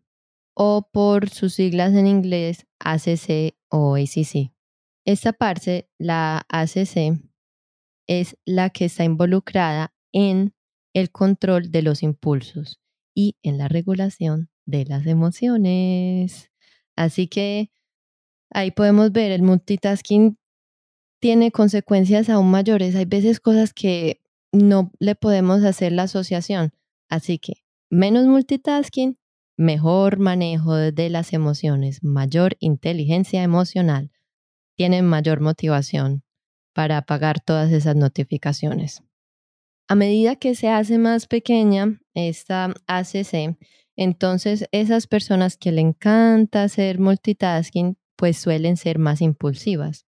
o 0.61 0.89
por 0.91 1.31
sus 1.31 1.55
siglas 1.55 1.95
en 1.95 2.09
inglés 2.09 2.67
ACC 2.81 3.55
o 3.69 3.95
ACC. 3.95 4.53
Esta 5.05 5.33
parte, 5.33 5.89
la 5.99 6.45
ACC, 6.49 7.17
es 8.09 8.37
la 8.45 8.71
que 8.71 8.87
está 8.87 9.05
involucrada 9.05 9.95
en 10.13 10.53
el 10.95 11.13
control 11.13 11.71
de 11.71 11.83
los 11.83 12.03
impulsos 12.03 12.81
y 13.15 13.37
en 13.45 13.57
la 13.57 13.69
regulación 13.69 14.51
de 14.67 14.85
las 14.85 15.07
emociones. 15.07 16.51
Así 16.97 17.29
que 17.29 17.71
ahí 18.51 18.73
podemos 18.73 19.13
ver 19.13 19.31
el 19.31 19.43
multitasking 19.43 20.39
tiene 21.21 21.53
consecuencias 21.53 22.29
aún 22.29 22.51
mayores. 22.51 22.97
Hay 22.97 23.05
veces 23.05 23.39
cosas 23.39 23.73
que 23.73 24.23
no 24.51 24.91
le 24.99 25.15
podemos 25.15 25.63
hacer 25.63 25.93
la 25.93 26.05
asociación. 26.05 26.73
Así 27.09 27.39
que 27.39 27.63
menos 27.91 28.27
multitasking, 28.27 29.19
mejor 29.59 30.19
manejo 30.19 30.75
de 30.77 31.11
las 31.11 31.35
emociones, 31.35 32.03
mayor 32.03 32.57
inteligencia 32.61 33.43
emocional, 33.43 34.11
tienen 34.77 35.05
mayor 35.05 35.41
motivación 35.41 36.23
para 36.73 36.97
apagar 36.97 37.41
todas 37.41 37.73
esas 37.73 37.97
notificaciones. 37.97 39.03
A 39.89 39.97
medida 39.97 40.37
que 40.37 40.55
se 40.55 40.69
hace 40.69 40.97
más 40.99 41.27
pequeña 41.27 42.01
esta 42.15 42.73
ACC, 42.87 43.59
entonces 43.97 44.67
esas 44.71 45.09
personas 45.09 45.57
que 45.57 45.73
le 45.73 45.81
encanta 45.81 46.63
hacer 46.63 47.01
multitasking, 47.01 47.99
pues 48.17 48.39
suelen 48.39 48.77
ser 48.77 48.99
más 48.99 49.21
impulsivas 49.21 50.07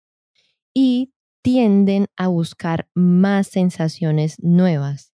y 0.74 1.14
tienden 1.42 2.08
a 2.16 2.28
buscar 2.28 2.88
más 2.94 3.48
sensaciones 3.48 4.42
nuevas. 4.42 5.13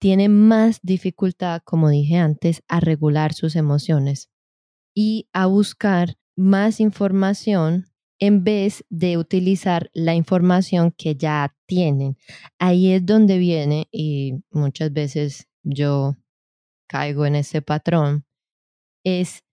Tienen 0.00 0.48
más 0.48 0.80
dificultad, 0.82 1.60
como 1.62 1.90
dije 1.90 2.16
antes, 2.16 2.62
a 2.68 2.80
regular 2.80 3.34
sus 3.34 3.54
emociones 3.54 4.30
y 4.94 5.28
a 5.34 5.44
buscar 5.44 6.16
más 6.36 6.80
información 6.80 7.84
en 8.18 8.42
vez 8.42 8.84
de 8.88 9.18
utilizar 9.18 9.90
la 9.92 10.14
información 10.14 10.90
que 10.90 11.16
ya 11.16 11.54
tienen. 11.66 12.16
Ahí 12.58 12.92
es 12.92 13.04
donde 13.04 13.36
viene, 13.36 13.88
y 13.92 14.42
muchas 14.50 14.90
veces 14.92 15.48
yo 15.62 16.16
caigo 16.88 17.26
en 17.26 17.36
ese 17.36 17.60
patrón, 17.60 18.24
es, 19.04 19.44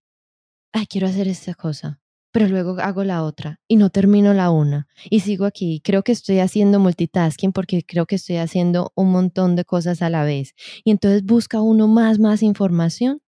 ay, 0.73 0.86
quiero 0.88 1.07
hacer 1.07 1.27
esta 1.27 1.55
cosa, 1.55 2.01
pero 2.38 2.50
luego 2.50 2.78
hago 2.80 3.04
la 3.04 3.23
otra 3.23 3.60
y 3.67 3.78
no 3.78 3.89
termino 3.89 4.32
la 4.32 4.52
una 4.52 4.88
y 5.10 5.21
sigo 5.21 5.45
aquí. 5.45 5.82
Creo 5.84 6.04
que 6.04 6.12
estoy 6.12 6.38
haciendo 6.38 6.80
multitasking 6.80 7.52
porque 7.52 7.82
creo 7.84 8.06
que 8.06 8.13
estoy 8.13 8.36
haciendo 8.38 8.91
un 8.93 9.12
montón 9.12 9.56
de 9.56 9.65
cosas 9.65 10.04
a 10.04 10.12
la 10.12 10.23
vez. 10.23 10.54
Y 10.84 10.91
entonces 10.91 11.23
busca 11.23 11.62
uno 11.62 11.88
más, 11.88 12.19
más 12.19 12.43
información. 12.43 13.23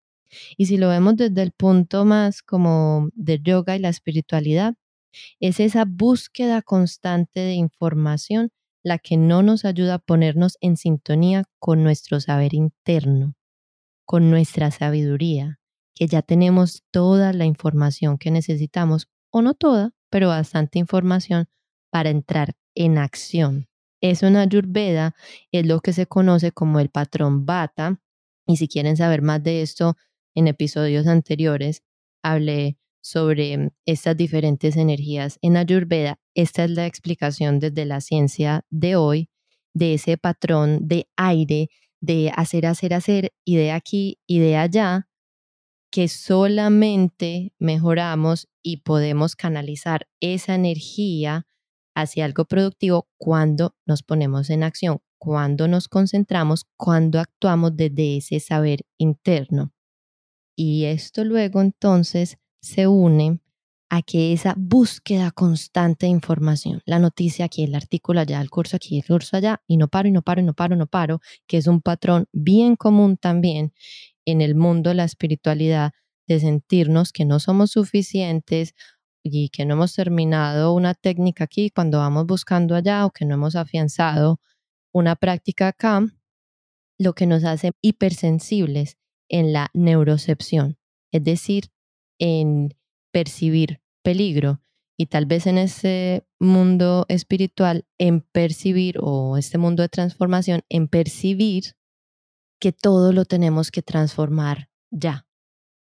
Y 0.57 0.67
si 0.67 0.77
lo 0.77 0.89
vemos 0.89 1.15
desde 1.15 1.41
el 1.41 1.53
punto 1.53 2.05
más 2.05 2.43
como 2.43 3.09
de 3.15 3.39
yoga 3.41 3.75
y 3.75 3.79
la 3.79 3.89
espiritualidad, 3.89 4.75
es 5.39 5.59
esa 5.59 5.85
búsqueda 5.87 6.61
constante 6.61 7.39
de 7.39 7.53
información 7.53 8.51
la 8.83 8.99
que 8.99 9.17
no 9.17 9.41
nos 9.41 9.65
ayuda 9.65 9.95
a 9.95 9.99
ponernos 9.99 10.59
en 10.61 10.77
sintonía 10.77 11.45
con 11.57 11.81
nuestro 11.81 12.19
saber 12.19 12.53
interno, 12.53 13.33
con 14.05 14.29
nuestra 14.29 14.69
sabiduría, 14.69 15.58
que 15.99 16.07
ya 16.07 16.21
tenemos 16.21 16.85
toda 16.91 17.33
la 17.33 17.45
información 17.45 18.17
que 18.17 18.31
necesitamos, 18.31 19.09
o 19.31 19.41
no 19.41 19.53
toda, 19.53 19.91
pero 20.09 20.29
bastante 20.29 20.79
información 20.79 21.49
para 21.91 22.09
entrar 22.09 22.53
en 22.73 22.97
acción. 22.97 23.67
Eso 23.99 24.25
en 24.27 24.37
Ayurveda 24.37 25.13
es 25.51 25.67
lo 25.67 25.81
que 25.81 25.91
se 25.91 26.05
conoce 26.05 26.53
como 26.53 26.79
el 26.79 26.87
patrón 26.87 27.45
Bata. 27.45 27.99
Y 28.47 28.55
si 28.55 28.69
quieren 28.69 28.95
saber 28.95 29.21
más 29.21 29.43
de 29.43 29.61
esto, 29.61 29.97
en 30.35 30.47
episodios 30.47 31.05
anteriores 31.05 31.83
hablé 32.23 32.77
sobre 33.01 33.73
estas 33.85 34.15
diferentes 34.15 34.77
energías 34.77 35.37
en 35.41 35.57
Ayurveda. 35.57 36.17
Esta 36.33 36.63
es 36.63 36.71
la 36.71 36.85
explicación 36.85 37.59
desde 37.59 37.83
la 37.83 37.99
ciencia 37.99 38.65
de 38.69 38.95
hoy 38.95 39.29
de 39.73 39.95
ese 39.95 40.17
patrón 40.17 40.87
de 40.87 41.09
aire, 41.17 41.67
de 41.99 42.31
hacer, 42.33 42.67
hacer, 42.67 42.93
hacer, 42.93 43.33
y 43.43 43.57
de 43.57 43.73
aquí 43.73 44.17
y 44.25 44.39
de 44.39 44.55
allá, 44.55 45.08
que 45.91 46.07
solamente 46.07 47.53
mejoramos 47.59 48.47
y 48.61 48.77
podemos 48.77 49.35
canalizar 49.35 50.07
esa 50.19 50.55
energía 50.55 51.47
hacia 51.95 52.25
algo 52.25 52.45
productivo 52.45 53.07
cuando 53.17 53.75
nos 53.85 54.03
ponemos 54.03 54.49
en 54.49 54.63
acción, 54.63 54.99
cuando 55.17 55.67
nos 55.67 55.87
concentramos, 55.87 56.65
cuando 56.77 57.19
actuamos 57.19 57.75
desde 57.75 58.17
ese 58.17 58.39
saber 58.39 58.85
interno. 58.97 59.73
Y 60.55 60.85
esto 60.85 61.23
luego 61.23 61.61
entonces 61.61 62.37
se 62.61 62.87
une 62.87 63.39
a 63.89 64.03
que 64.03 64.33
esa 64.33 64.53
búsqueda 64.55 65.31
constante 65.31 66.05
de 66.05 66.11
información, 66.11 66.81
la 66.85 66.99
noticia 66.99 67.45
aquí, 67.45 67.63
el 67.63 67.73
artículo 67.73 68.19
allá, 68.19 68.39
el 68.39 68.49
curso 68.49 68.75
aquí, 68.75 68.97
el 68.97 69.05
curso 69.05 69.35
allá, 69.35 69.63
y 69.67 69.77
no 69.77 69.87
paro, 69.87 70.07
y 70.07 70.11
no 70.11 70.21
paro, 70.21 70.41
y 70.41 70.43
no 70.43 70.53
paro, 70.53 70.75
no 70.75 70.85
paro, 70.85 71.21
que 71.47 71.57
es 71.57 71.65
un 71.65 71.81
patrón 71.81 72.27
bien 72.31 72.75
común 72.75 73.17
también 73.17 73.73
en 74.31 74.41
el 74.41 74.55
mundo 74.55 74.93
la 74.93 75.03
espiritualidad 75.03 75.91
de 76.27 76.39
sentirnos 76.39 77.11
que 77.11 77.25
no 77.25 77.39
somos 77.39 77.71
suficientes 77.71 78.75
y 79.23 79.49
que 79.49 79.65
no 79.65 79.73
hemos 79.73 79.93
terminado 79.93 80.73
una 80.73 80.93
técnica 80.93 81.45
aquí 81.45 81.69
cuando 81.69 81.97
vamos 81.97 82.25
buscando 82.25 82.75
allá 82.75 83.05
o 83.05 83.11
que 83.11 83.25
no 83.25 83.35
hemos 83.35 83.55
afianzado 83.55 84.39
una 84.93 85.15
práctica 85.15 85.69
acá, 85.69 86.05
lo 86.97 87.13
que 87.13 87.25
nos 87.25 87.43
hace 87.43 87.71
hipersensibles 87.81 88.97
en 89.29 89.53
la 89.53 89.69
neurocepción, 89.73 90.77
es 91.11 91.23
decir, 91.23 91.71
en 92.19 92.75
percibir 93.11 93.81
peligro. 94.03 94.61
Y 94.97 95.05
tal 95.05 95.25
vez 95.25 95.47
en 95.47 95.57
ese 95.57 96.25
mundo 96.39 97.05
espiritual, 97.07 97.85
en 97.97 98.21
percibir 98.21 98.97
o 99.01 99.37
este 99.37 99.57
mundo 99.57 99.81
de 99.81 99.89
transformación, 99.89 100.61
en 100.67 100.89
percibir 100.89 101.75
que 102.59 102.71
todo 102.71 103.13
lo 103.13 103.25
tenemos 103.25 103.71
que 103.71 103.81
transformar 103.81 104.69
ya, 104.91 105.27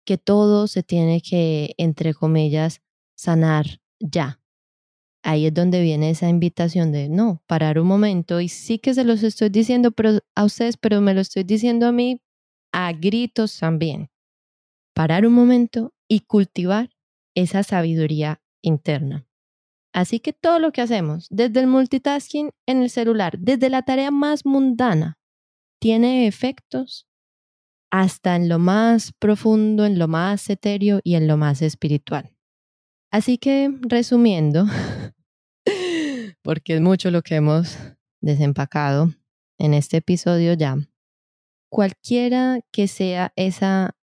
que 0.05 0.17
todo 0.17 0.67
se 0.67 0.83
tiene 0.83 1.21
que, 1.21 1.73
entre 1.77 2.13
comillas, 2.13 2.81
sanar 3.15 3.81
ya. 3.99 4.41
Ahí 5.23 5.47
es 5.47 5.53
donde 5.53 5.81
viene 5.81 6.11
esa 6.11 6.29
invitación 6.29 6.91
de 6.91 7.09
no, 7.09 7.41
parar 7.47 7.79
un 7.79 7.87
momento 7.87 8.41
y 8.41 8.49
sí 8.49 8.77
que 8.77 8.93
se 8.93 9.03
los 9.03 9.23
estoy 9.23 9.49
diciendo 9.49 9.91
pero, 9.91 10.19
a 10.35 10.43
ustedes, 10.43 10.77
pero 10.77 11.01
me 11.01 11.13
lo 11.13 11.21
estoy 11.21 11.43
diciendo 11.43 11.87
a 11.87 11.91
mí 11.91 12.21
a 12.71 12.91
gritos 12.93 13.57
también. 13.57 14.11
Parar 14.93 15.25
un 15.25 15.33
momento 15.33 15.93
y 16.07 16.21
cultivar 16.21 16.89
esa 17.35 17.63
sabiduría 17.63 18.41
interna. 18.61 19.27
Así 19.93 20.19
que 20.19 20.33
todo 20.33 20.59
lo 20.59 20.71
que 20.71 20.81
hacemos, 20.81 21.27
desde 21.29 21.61
el 21.61 21.67
multitasking 21.67 22.51
en 22.67 22.81
el 22.83 22.89
celular, 22.89 23.39
desde 23.39 23.69
la 23.69 23.81
tarea 23.81 24.11
más 24.11 24.45
mundana, 24.45 25.17
tiene 25.79 26.27
efectos 26.27 27.07
hasta 27.91 28.35
en 28.35 28.49
lo 28.49 28.59
más 28.59 29.13
profundo, 29.19 29.85
en 29.85 29.97
lo 29.99 30.07
más 30.07 30.49
etéreo 30.49 30.99
y 31.03 31.15
en 31.15 31.27
lo 31.27 31.37
más 31.37 31.61
espiritual. 31.61 32.35
Así 33.11 33.37
que, 33.37 33.71
resumiendo, 33.81 34.65
porque 36.41 36.75
es 36.75 36.81
mucho 36.81 37.11
lo 37.11 37.21
que 37.21 37.35
hemos 37.35 37.77
desempacado 38.21 39.13
en 39.57 39.73
este 39.73 39.97
episodio 39.97 40.53
ya, 40.53 40.77
cualquiera 41.69 42.59
que 42.71 42.87
sea 42.87 43.31
esa 43.35 43.95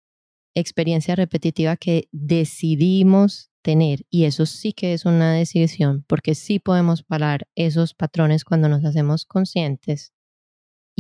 experiencia 0.55 1.17
repetitiva 1.17 1.77
que 1.77 2.09
decidimos 2.13 3.51
tener, 3.63 4.07
y 4.11 4.25
eso 4.25 4.47
sí 4.47 4.73
que 4.73 4.93
es 4.93 5.05
una 5.05 5.33
decisión, 5.35 6.05
porque 6.07 6.35
sí 6.35 6.59
podemos 6.59 7.03
parar 7.03 7.49
esos 7.55 7.95
patrones 7.95 8.45
cuando 8.45 8.69
nos 8.69 8.85
hacemos 8.85 9.25
conscientes, 9.25 10.13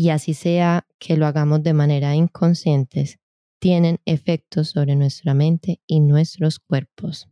y 0.00 0.08
así 0.08 0.32
sea 0.32 0.86
que 0.98 1.18
lo 1.18 1.26
hagamos 1.26 1.62
de 1.62 1.74
manera 1.74 2.14
inconscientes, 2.14 3.18
tienen 3.60 4.00
efectos 4.06 4.70
sobre 4.70 4.96
nuestra 4.96 5.34
mente 5.34 5.82
y 5.86 6.00
nuestros 6.00 6.58
cuerpos. 6.58 7.28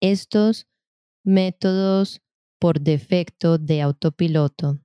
Estos 0.00 0.66
métodos 1.22 2.20
por 2.58 2.80
defecto 2.80 3.56
de 3.56 3.82
autopiloto, 3.82 4.80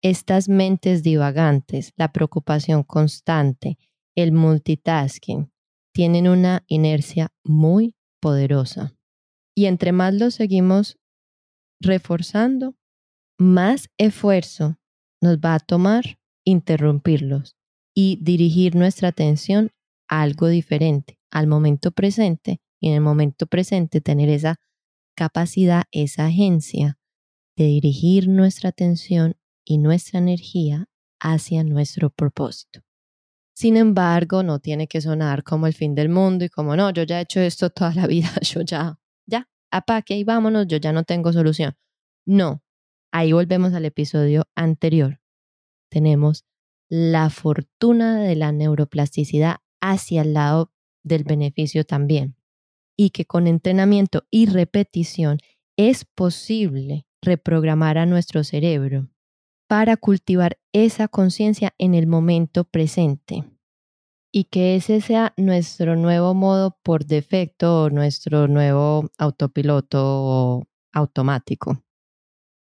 estas 0.00 0.48
mentes 0.48 1.02
divagantes, 1.02 1.92
la 1.96 2.12
preocupación 2.12 2.84
constante, 2.84 3.76
el 4.14 4.30
multitasking, 4.30 5.50
tienen 5.92 6.28
una 6.28 6.62
inercia 6.68 7.32
muy 7.42 7.96
poderosa. 8.20 8.94
Y 9.56 9.66
entre 9.66 9.90
más 9.90 10.14
los 10.14 10.34
seguimos 10.34 11.00
reforzando, 11.80 12.76
más 13.38 13.90
esfuerzo 13.98 14.78
nos 15.20 15.38
va 15.38 15.54
a 15.54 15.58
tomar 15.58 16.17
interrumpirlos 16.48 17.56
y 17.94 18.18
dirigir 18.22 18.74
nuestra 18.74 19.08
atención 19.08 19.70
a 20.08 20.22
algo 20.22 20.48
diferente, 20.48 21.18
al 21.30 21.46
momento 21.46 21.90
presente 21.90 22.60
y 22.80 22.88
en 22.88 22.94
el 22.94 23.00
momento 23.02 23.46
presente 23.46 24.00
tener 24.00 24.30
esa 24.30 24.56
capacidad, 25.14 25.84
esa 25.90 26.26
agencia 26.26 26.98
de 27.56 27.64
dirigir 27.64 28.28
nuestra 28.28 28.70
atención 28.70 29.36
y 29.62 29.76
nuestra 29.76 30.20
energía 30.20 30.86
hacia 31.20 31.64
nuestro 31.64 32.08
propósito. 32.08 32.80
Sin 33.54 33.76
embargo, 33.76 34.42
no 34.42 34.60
tiene 34.60 34.86
que 34.86 35.00
sonar 35.00 35.42
como 35.42 35.66
el 35.66 35.74
fin 35.74 35.94
del 35.94 36.08
mundo 36.08 36.44
y 36.44 36.48
como 36.48 36.76
no, 36.76 36.90
yo 36.90 37.02
ya 37.02 37.18
he 37.18 37.22
hecho 37.22 37.40
esto 37.40 37.68
toda 37.68 37.92
la 37.92 38.06
vida, 38.06 38.30
yo 38.42 38.62
ya, 38.62 38.98
ya, 39.26 39.48
apaque 39.70 40.16
y 40.16 40.24
vámonos, 40.24 40.66
yo 40.66 40.78
ya 40.78 40.92
no 40.92 41.02
tengo 41.02 41.32
solución. 41.32 41.76
No, 42.24 42.62
ahí 43.12 43.32
volvemos 43.32 43.74
al 43.74 43.84
episodio 43.84 44.46
anterior 44.54 45.20
tenemos 45.88 46.44
la 46.88 47.30
fortuna 47.30 48.20
de 48.20 48.36
la 48.36 48.52
neuroplasticidad 48.52 49.56
hacia 49.80 50.22
el 50.22 50.34
lado 50.34 50.72
del 51.02 51.24
beneficio 51.24 51.84
también. 51.84 52.36
y 53.00 53.10
que 53.10 53.26
con 53.26 53.46
entrenamiento 53.46 54.24
y 54.28 54.46
repetición 54.46 55.38
es 55.76 56.04
posible 56.04 57.06
reprogramar 57.22 57.96
a 57.96 58.06
nuestro 58.06 58.42
cerebro 58.42 59.08
para 59.68 59.96
cultivar 59.96 60.58
esa 60.72 61.06
conciencia 61.06 61.74
en 61.78 61.94
el 61.94 62.08
momento 62.08 62.64
presente 62.64 63.44
y 64.32 64.44
que 64.44 64.74
ese 64.74 65.00
sea 65.00 65.32
nuestro 65.36 65.94
nuevo 65.94 66.34
modo 66.34 66.76
por 66.82 67.06
defecto 67.06 67.84
o 67.84 67.90
nuestro 67.90 68.48
nuevo 68.48 69.10
autopiloto 69.16 70.66
automático. 70.92 71.82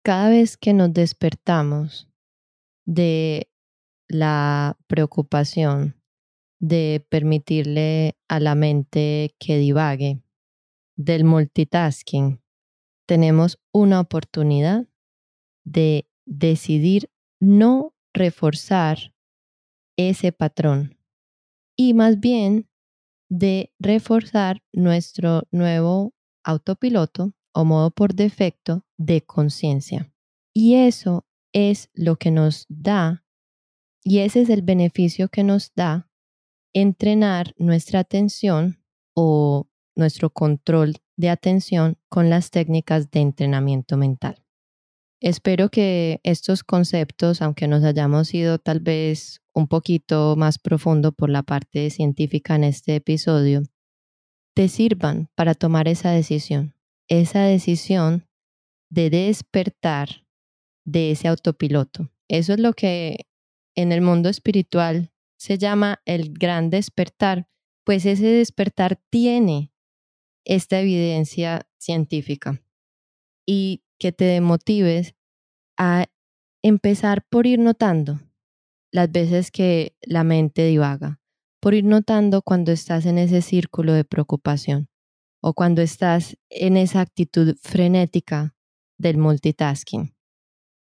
Cada 0.05 0.29
vez 0.29 0.57
que 0.57 0.73
nos 0.73 0.93
despertamos 0.93 2.09
de 2.87 3.51
la 4.09 4.79
preocupación 4.87 6.01
de 6.59 7.05
permitirle 7.11 8.17
a 8.29 8.41
la 8.41 8.55
mente 8.55 9.35
que 9.39 9.59
divague, 9.59 10.23
del 10.97 11.25
multitasking, 11.25 12.41
tenemos 13.07 13.59
una 13.73 14.01
oportunidad 14.01 14.89
de 15.65 16.09
decidir 16.25 17.11
no 17.41 17.95
reforzar 18.15 19.15
ese 19.99 20.33
patrón 20.33 20.99
y 21.77 21.93
más 21.93 22.19
bien 22.21 22.69
de 23.29 23.73
reforzar 23.79 24.63
nuestro 24.73 25.43
nuevo 25.51 26.15
autopiloto 26.45 27.35
o 27.53 27.65
modo 27.65 27.91
por 27.91 28.15
defecto 28.15 28.87
de 28.97 29.23
conciencia. 29.23 30.13
Y 30.55 30.77
eso 30.77 31.27
es 31.53 31.91
lo 31.95 32.17
que 32.17 32.31
nos 32.31 32.67
da, 32.69 33.25
y 34.03 34.19
ese 34.19 34.43
es 34.43 34.51
el 34.51 34.63
beneficio 34.63 35.29
que 35.29 35.43
nos 35.43 35.73
da 35.75 36.09
entrenar 36.75 37.55
nuestra 37.57 38.01
atención 38.01 38.83
o 39.15 39.69
nuestro 39.97 40.31
control 40.31 40.97
de 41.17 41.31
atención 41.31 41.97
con 42.09 42.29
las 42.29 42.51
técnicas 42.51 43.11
de 43.11 43.21
entrenamiento 43.21 43.97
mental. 43.97 44.45
Espero 45.21 45.71
que 45.71 46.21
estos 46.23 46.63
conceptos, 46.63 47.41
aunque 47.41 47.67
nos 47.67 47.83
hayamos 47.83 48.35
ido 48.35 48.59
tal 48.59 48.81
vez 48.81 49.41
un 49.55 49.67
poquito 49.67 50.37
más 50.37 50.59
profundo 50.59 51.13
por 51.13 51.31
la 51.31 51.43
parte 51.43 51.89
científica 51.89 52.55
en 52.55 52.65
este 52.65 52.97
episodio, 52.97 53.63
te 54.55 54.69
sirvan 54.69 55.31
para 55.35 55.55
tomar 55.55 55.89
esa 55.89 56.11
decisión, 56.11 56.75
esa 57.09 57.45
decisión 57.45 58.29
de 58.91 59.09
despertar 59.09 60.26
de 60.87 61.11
ese 61.11 61.29
autopiloto. 61.29 62.11
Eso 62.29 62.55
es 62.55 62.61
lo 62.61 62.73
que 62.73 63.27
en 63.75 63.93
el 63.93 64.01
mundo 64.01 64.31
espiritual 64.31 65.13
se 65.37 65.59
llama 65.59 66.01
el 66.07 66.33
gran 66.33 66.71
despertar, 66.71 67.49
pues 67.85 68.07
ese 68.07 68.27
despertar 68.27 68.99
tiene 69.11 69.71
esta 70.45 70.81
evidencia 70.81 71.69
científica 71.77 72.63
y 73.45 73.83
que 73.99 74.13
te 74.13 74.41
motives 74.41 75.15
a 75.77 76.07
empezar 76.63 77.27
por 77.29 77.47
ir 77.47 77.59
notando 77.59 78.21
las 78.93 79.11
veces 79.11 79.51
que 79.51 79.95
la 80.03 80.25
mente 80.25 80.65
divaga, 80.67 81.21
por 81.61 81.75
ir 81.75 81.85
notando 81.85 82.43
cuando 82.43 82.73
estás 82.73 83.07
en 83.07 83.19
ese 83.19 83.43
círculo 83.43 83.93
de 83.93 84.05
preocupación 84.05 84.89
o 85.43 85.53
cuando 85.53 85.83
estás 85.83 86.39
en 86.49 86.77
esa 86.77 87.01
actitud 87.01 87.57
frenética 87.61 88.55
del 88.99 89.19
multitasking 89.19 90.16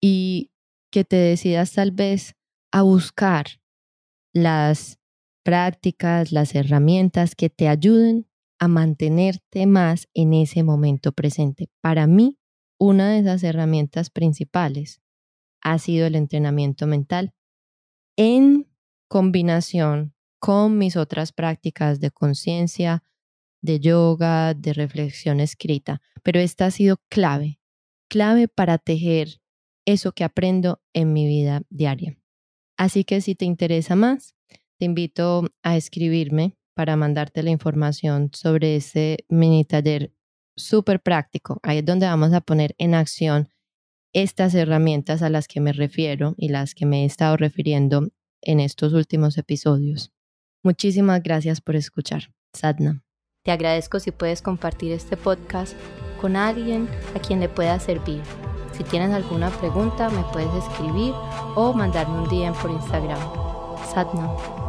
y 0.01 0.51
que 0.91 1.05
te 1.05 1.15
decidas 1.15 1.71
tal 1.73 1.91
vez 1.91 2.35
a 2.71 2.81
buscar 2.81 3.45
las 4.33 4.99
prácticas, 5.43 6.31
las 6.31 6.55
herramientas 6.55 7.35
que 7.35 7.49
te 7.49 7.67
ayuden 7.67 8.27
a 8.59 8.67
mantenerte 8.67 9.65
más 9.65 10.07
en 10.13 10.33
ese 10.33 10.63
momento 10.63 11.11
presente. 11.13 11.69
Para 11.81 12.07
mí, 12.07 12.37
una 12.79 13.11
de 13.11 13.19
esas 13.19 13.43
herramientas 13.43 14.09
principales 14.09 15.01
ha 15.61 15.77
sido 15.79 16.07
el 16.07 16.15
entrenamiento 16.15 16.87
mental 16.87 17.33
en 18.17 18.67
combinación 19.07 20.13
con 20.39 20.77
mis 20.77 20.95
otras 20.95 21.33
prácticas 21.33 21.99
de 21.99 22.11
conciencia, 22.11 23.03
de 23.61 23.79
yoga, 23.79 24.53
de 24.53 24.73
reflexión 24.73 25.39
escrita. 25.39 26.01
Pero 26.23 26.39
esta 26.39 26.67
ha 26.67 26.71
sido 26.71 26.97
clave, 27.09 27.59
clave 28.09 28.47
para 28.47 28.77
tejer 28.77 29.40
eso 29.85 30.11
que 30.11 30.23
aprendo 30.23 30.81
en 30.93 31.13
mi 31.13 31.27
vida 31.27 31.63
diaria. 31.69 32.17
Así 32.77 33.03
que 33.03 33.21
si 33.21 33.35
te 33.35 33.45
interesa 33.45 33.95
más, 33.95 34.35
te 34.77 34.85
invito 34.85 35.47
a 35.63 35.77
escribirme 35.77 36.57
para 36.73 36.95
mandarte 36.95 37.43
la 37.43 37.51
información 37.51 38.31
sobre 38.33 38.75
ese 38.77 39.25
mini 39.29 39.65
taller 39.65 40.13
súper 40.55 41.01
práctico. 41.01 41.59
Ahí 41.63 41.79
es 41.79 41.85
donde 41.85 42.07
vamos 42.07 42.33
a 42.33 42.41
poner 42.41 42.75
en 42.77 42.95
acción 42.95 43.49
estas 44.13 44.55
herramientas 44.55 45.21
a 45.21 45.29
las 45.29 45.47
que 45.47 45.61
me 45.61 45.73
refiero 45.73 46.33
y 46.37 46.49
las 46.49 46.73
que 46.73 46.85
me 46.85 47.03
he 47.03 47.05
estado 47.05 47.37
refiriendo 47.37 48.09
en 48.41 48.59
estos 48.59 48.93
últimos 48.93 49.37
episodios. 49.37 50.11
Muchísimas 50.63 51.21
gracias 51.23 51.61
por 51.61 51.75
escuchar. 51.75 52.33
Sadna. 52.53 53.03
Te 53.43 53.51
agradezco 53.51 53.99
si 53.99 54.11
puedes 54.11 54.41
compartir 54.41 54.91
este 54.91 55.17
podcast 55.17 55.75
con 56.19 56.35
alguien 56.35 56.87
a 57.15 57.19
quien 57.19 57.39
le 57.39 57.49
pueda 57.49 57.79
servir. 57.79 58.21
Si 58.81 58.87
tienes 58.87 59.13
alguna 59.13 59.51
pregunta, 59.51 60.09
me 60.09 60.23
puedes 60.33 60.51
escribir 60.55 61.13
o 61.53 61.71
mandarme 61.71 62.17
un 62.17 62.27
DM 62.27 62.51
por 62.59 62.71
Instagram. 62.71 63.19
Sadna. 63.93 64.60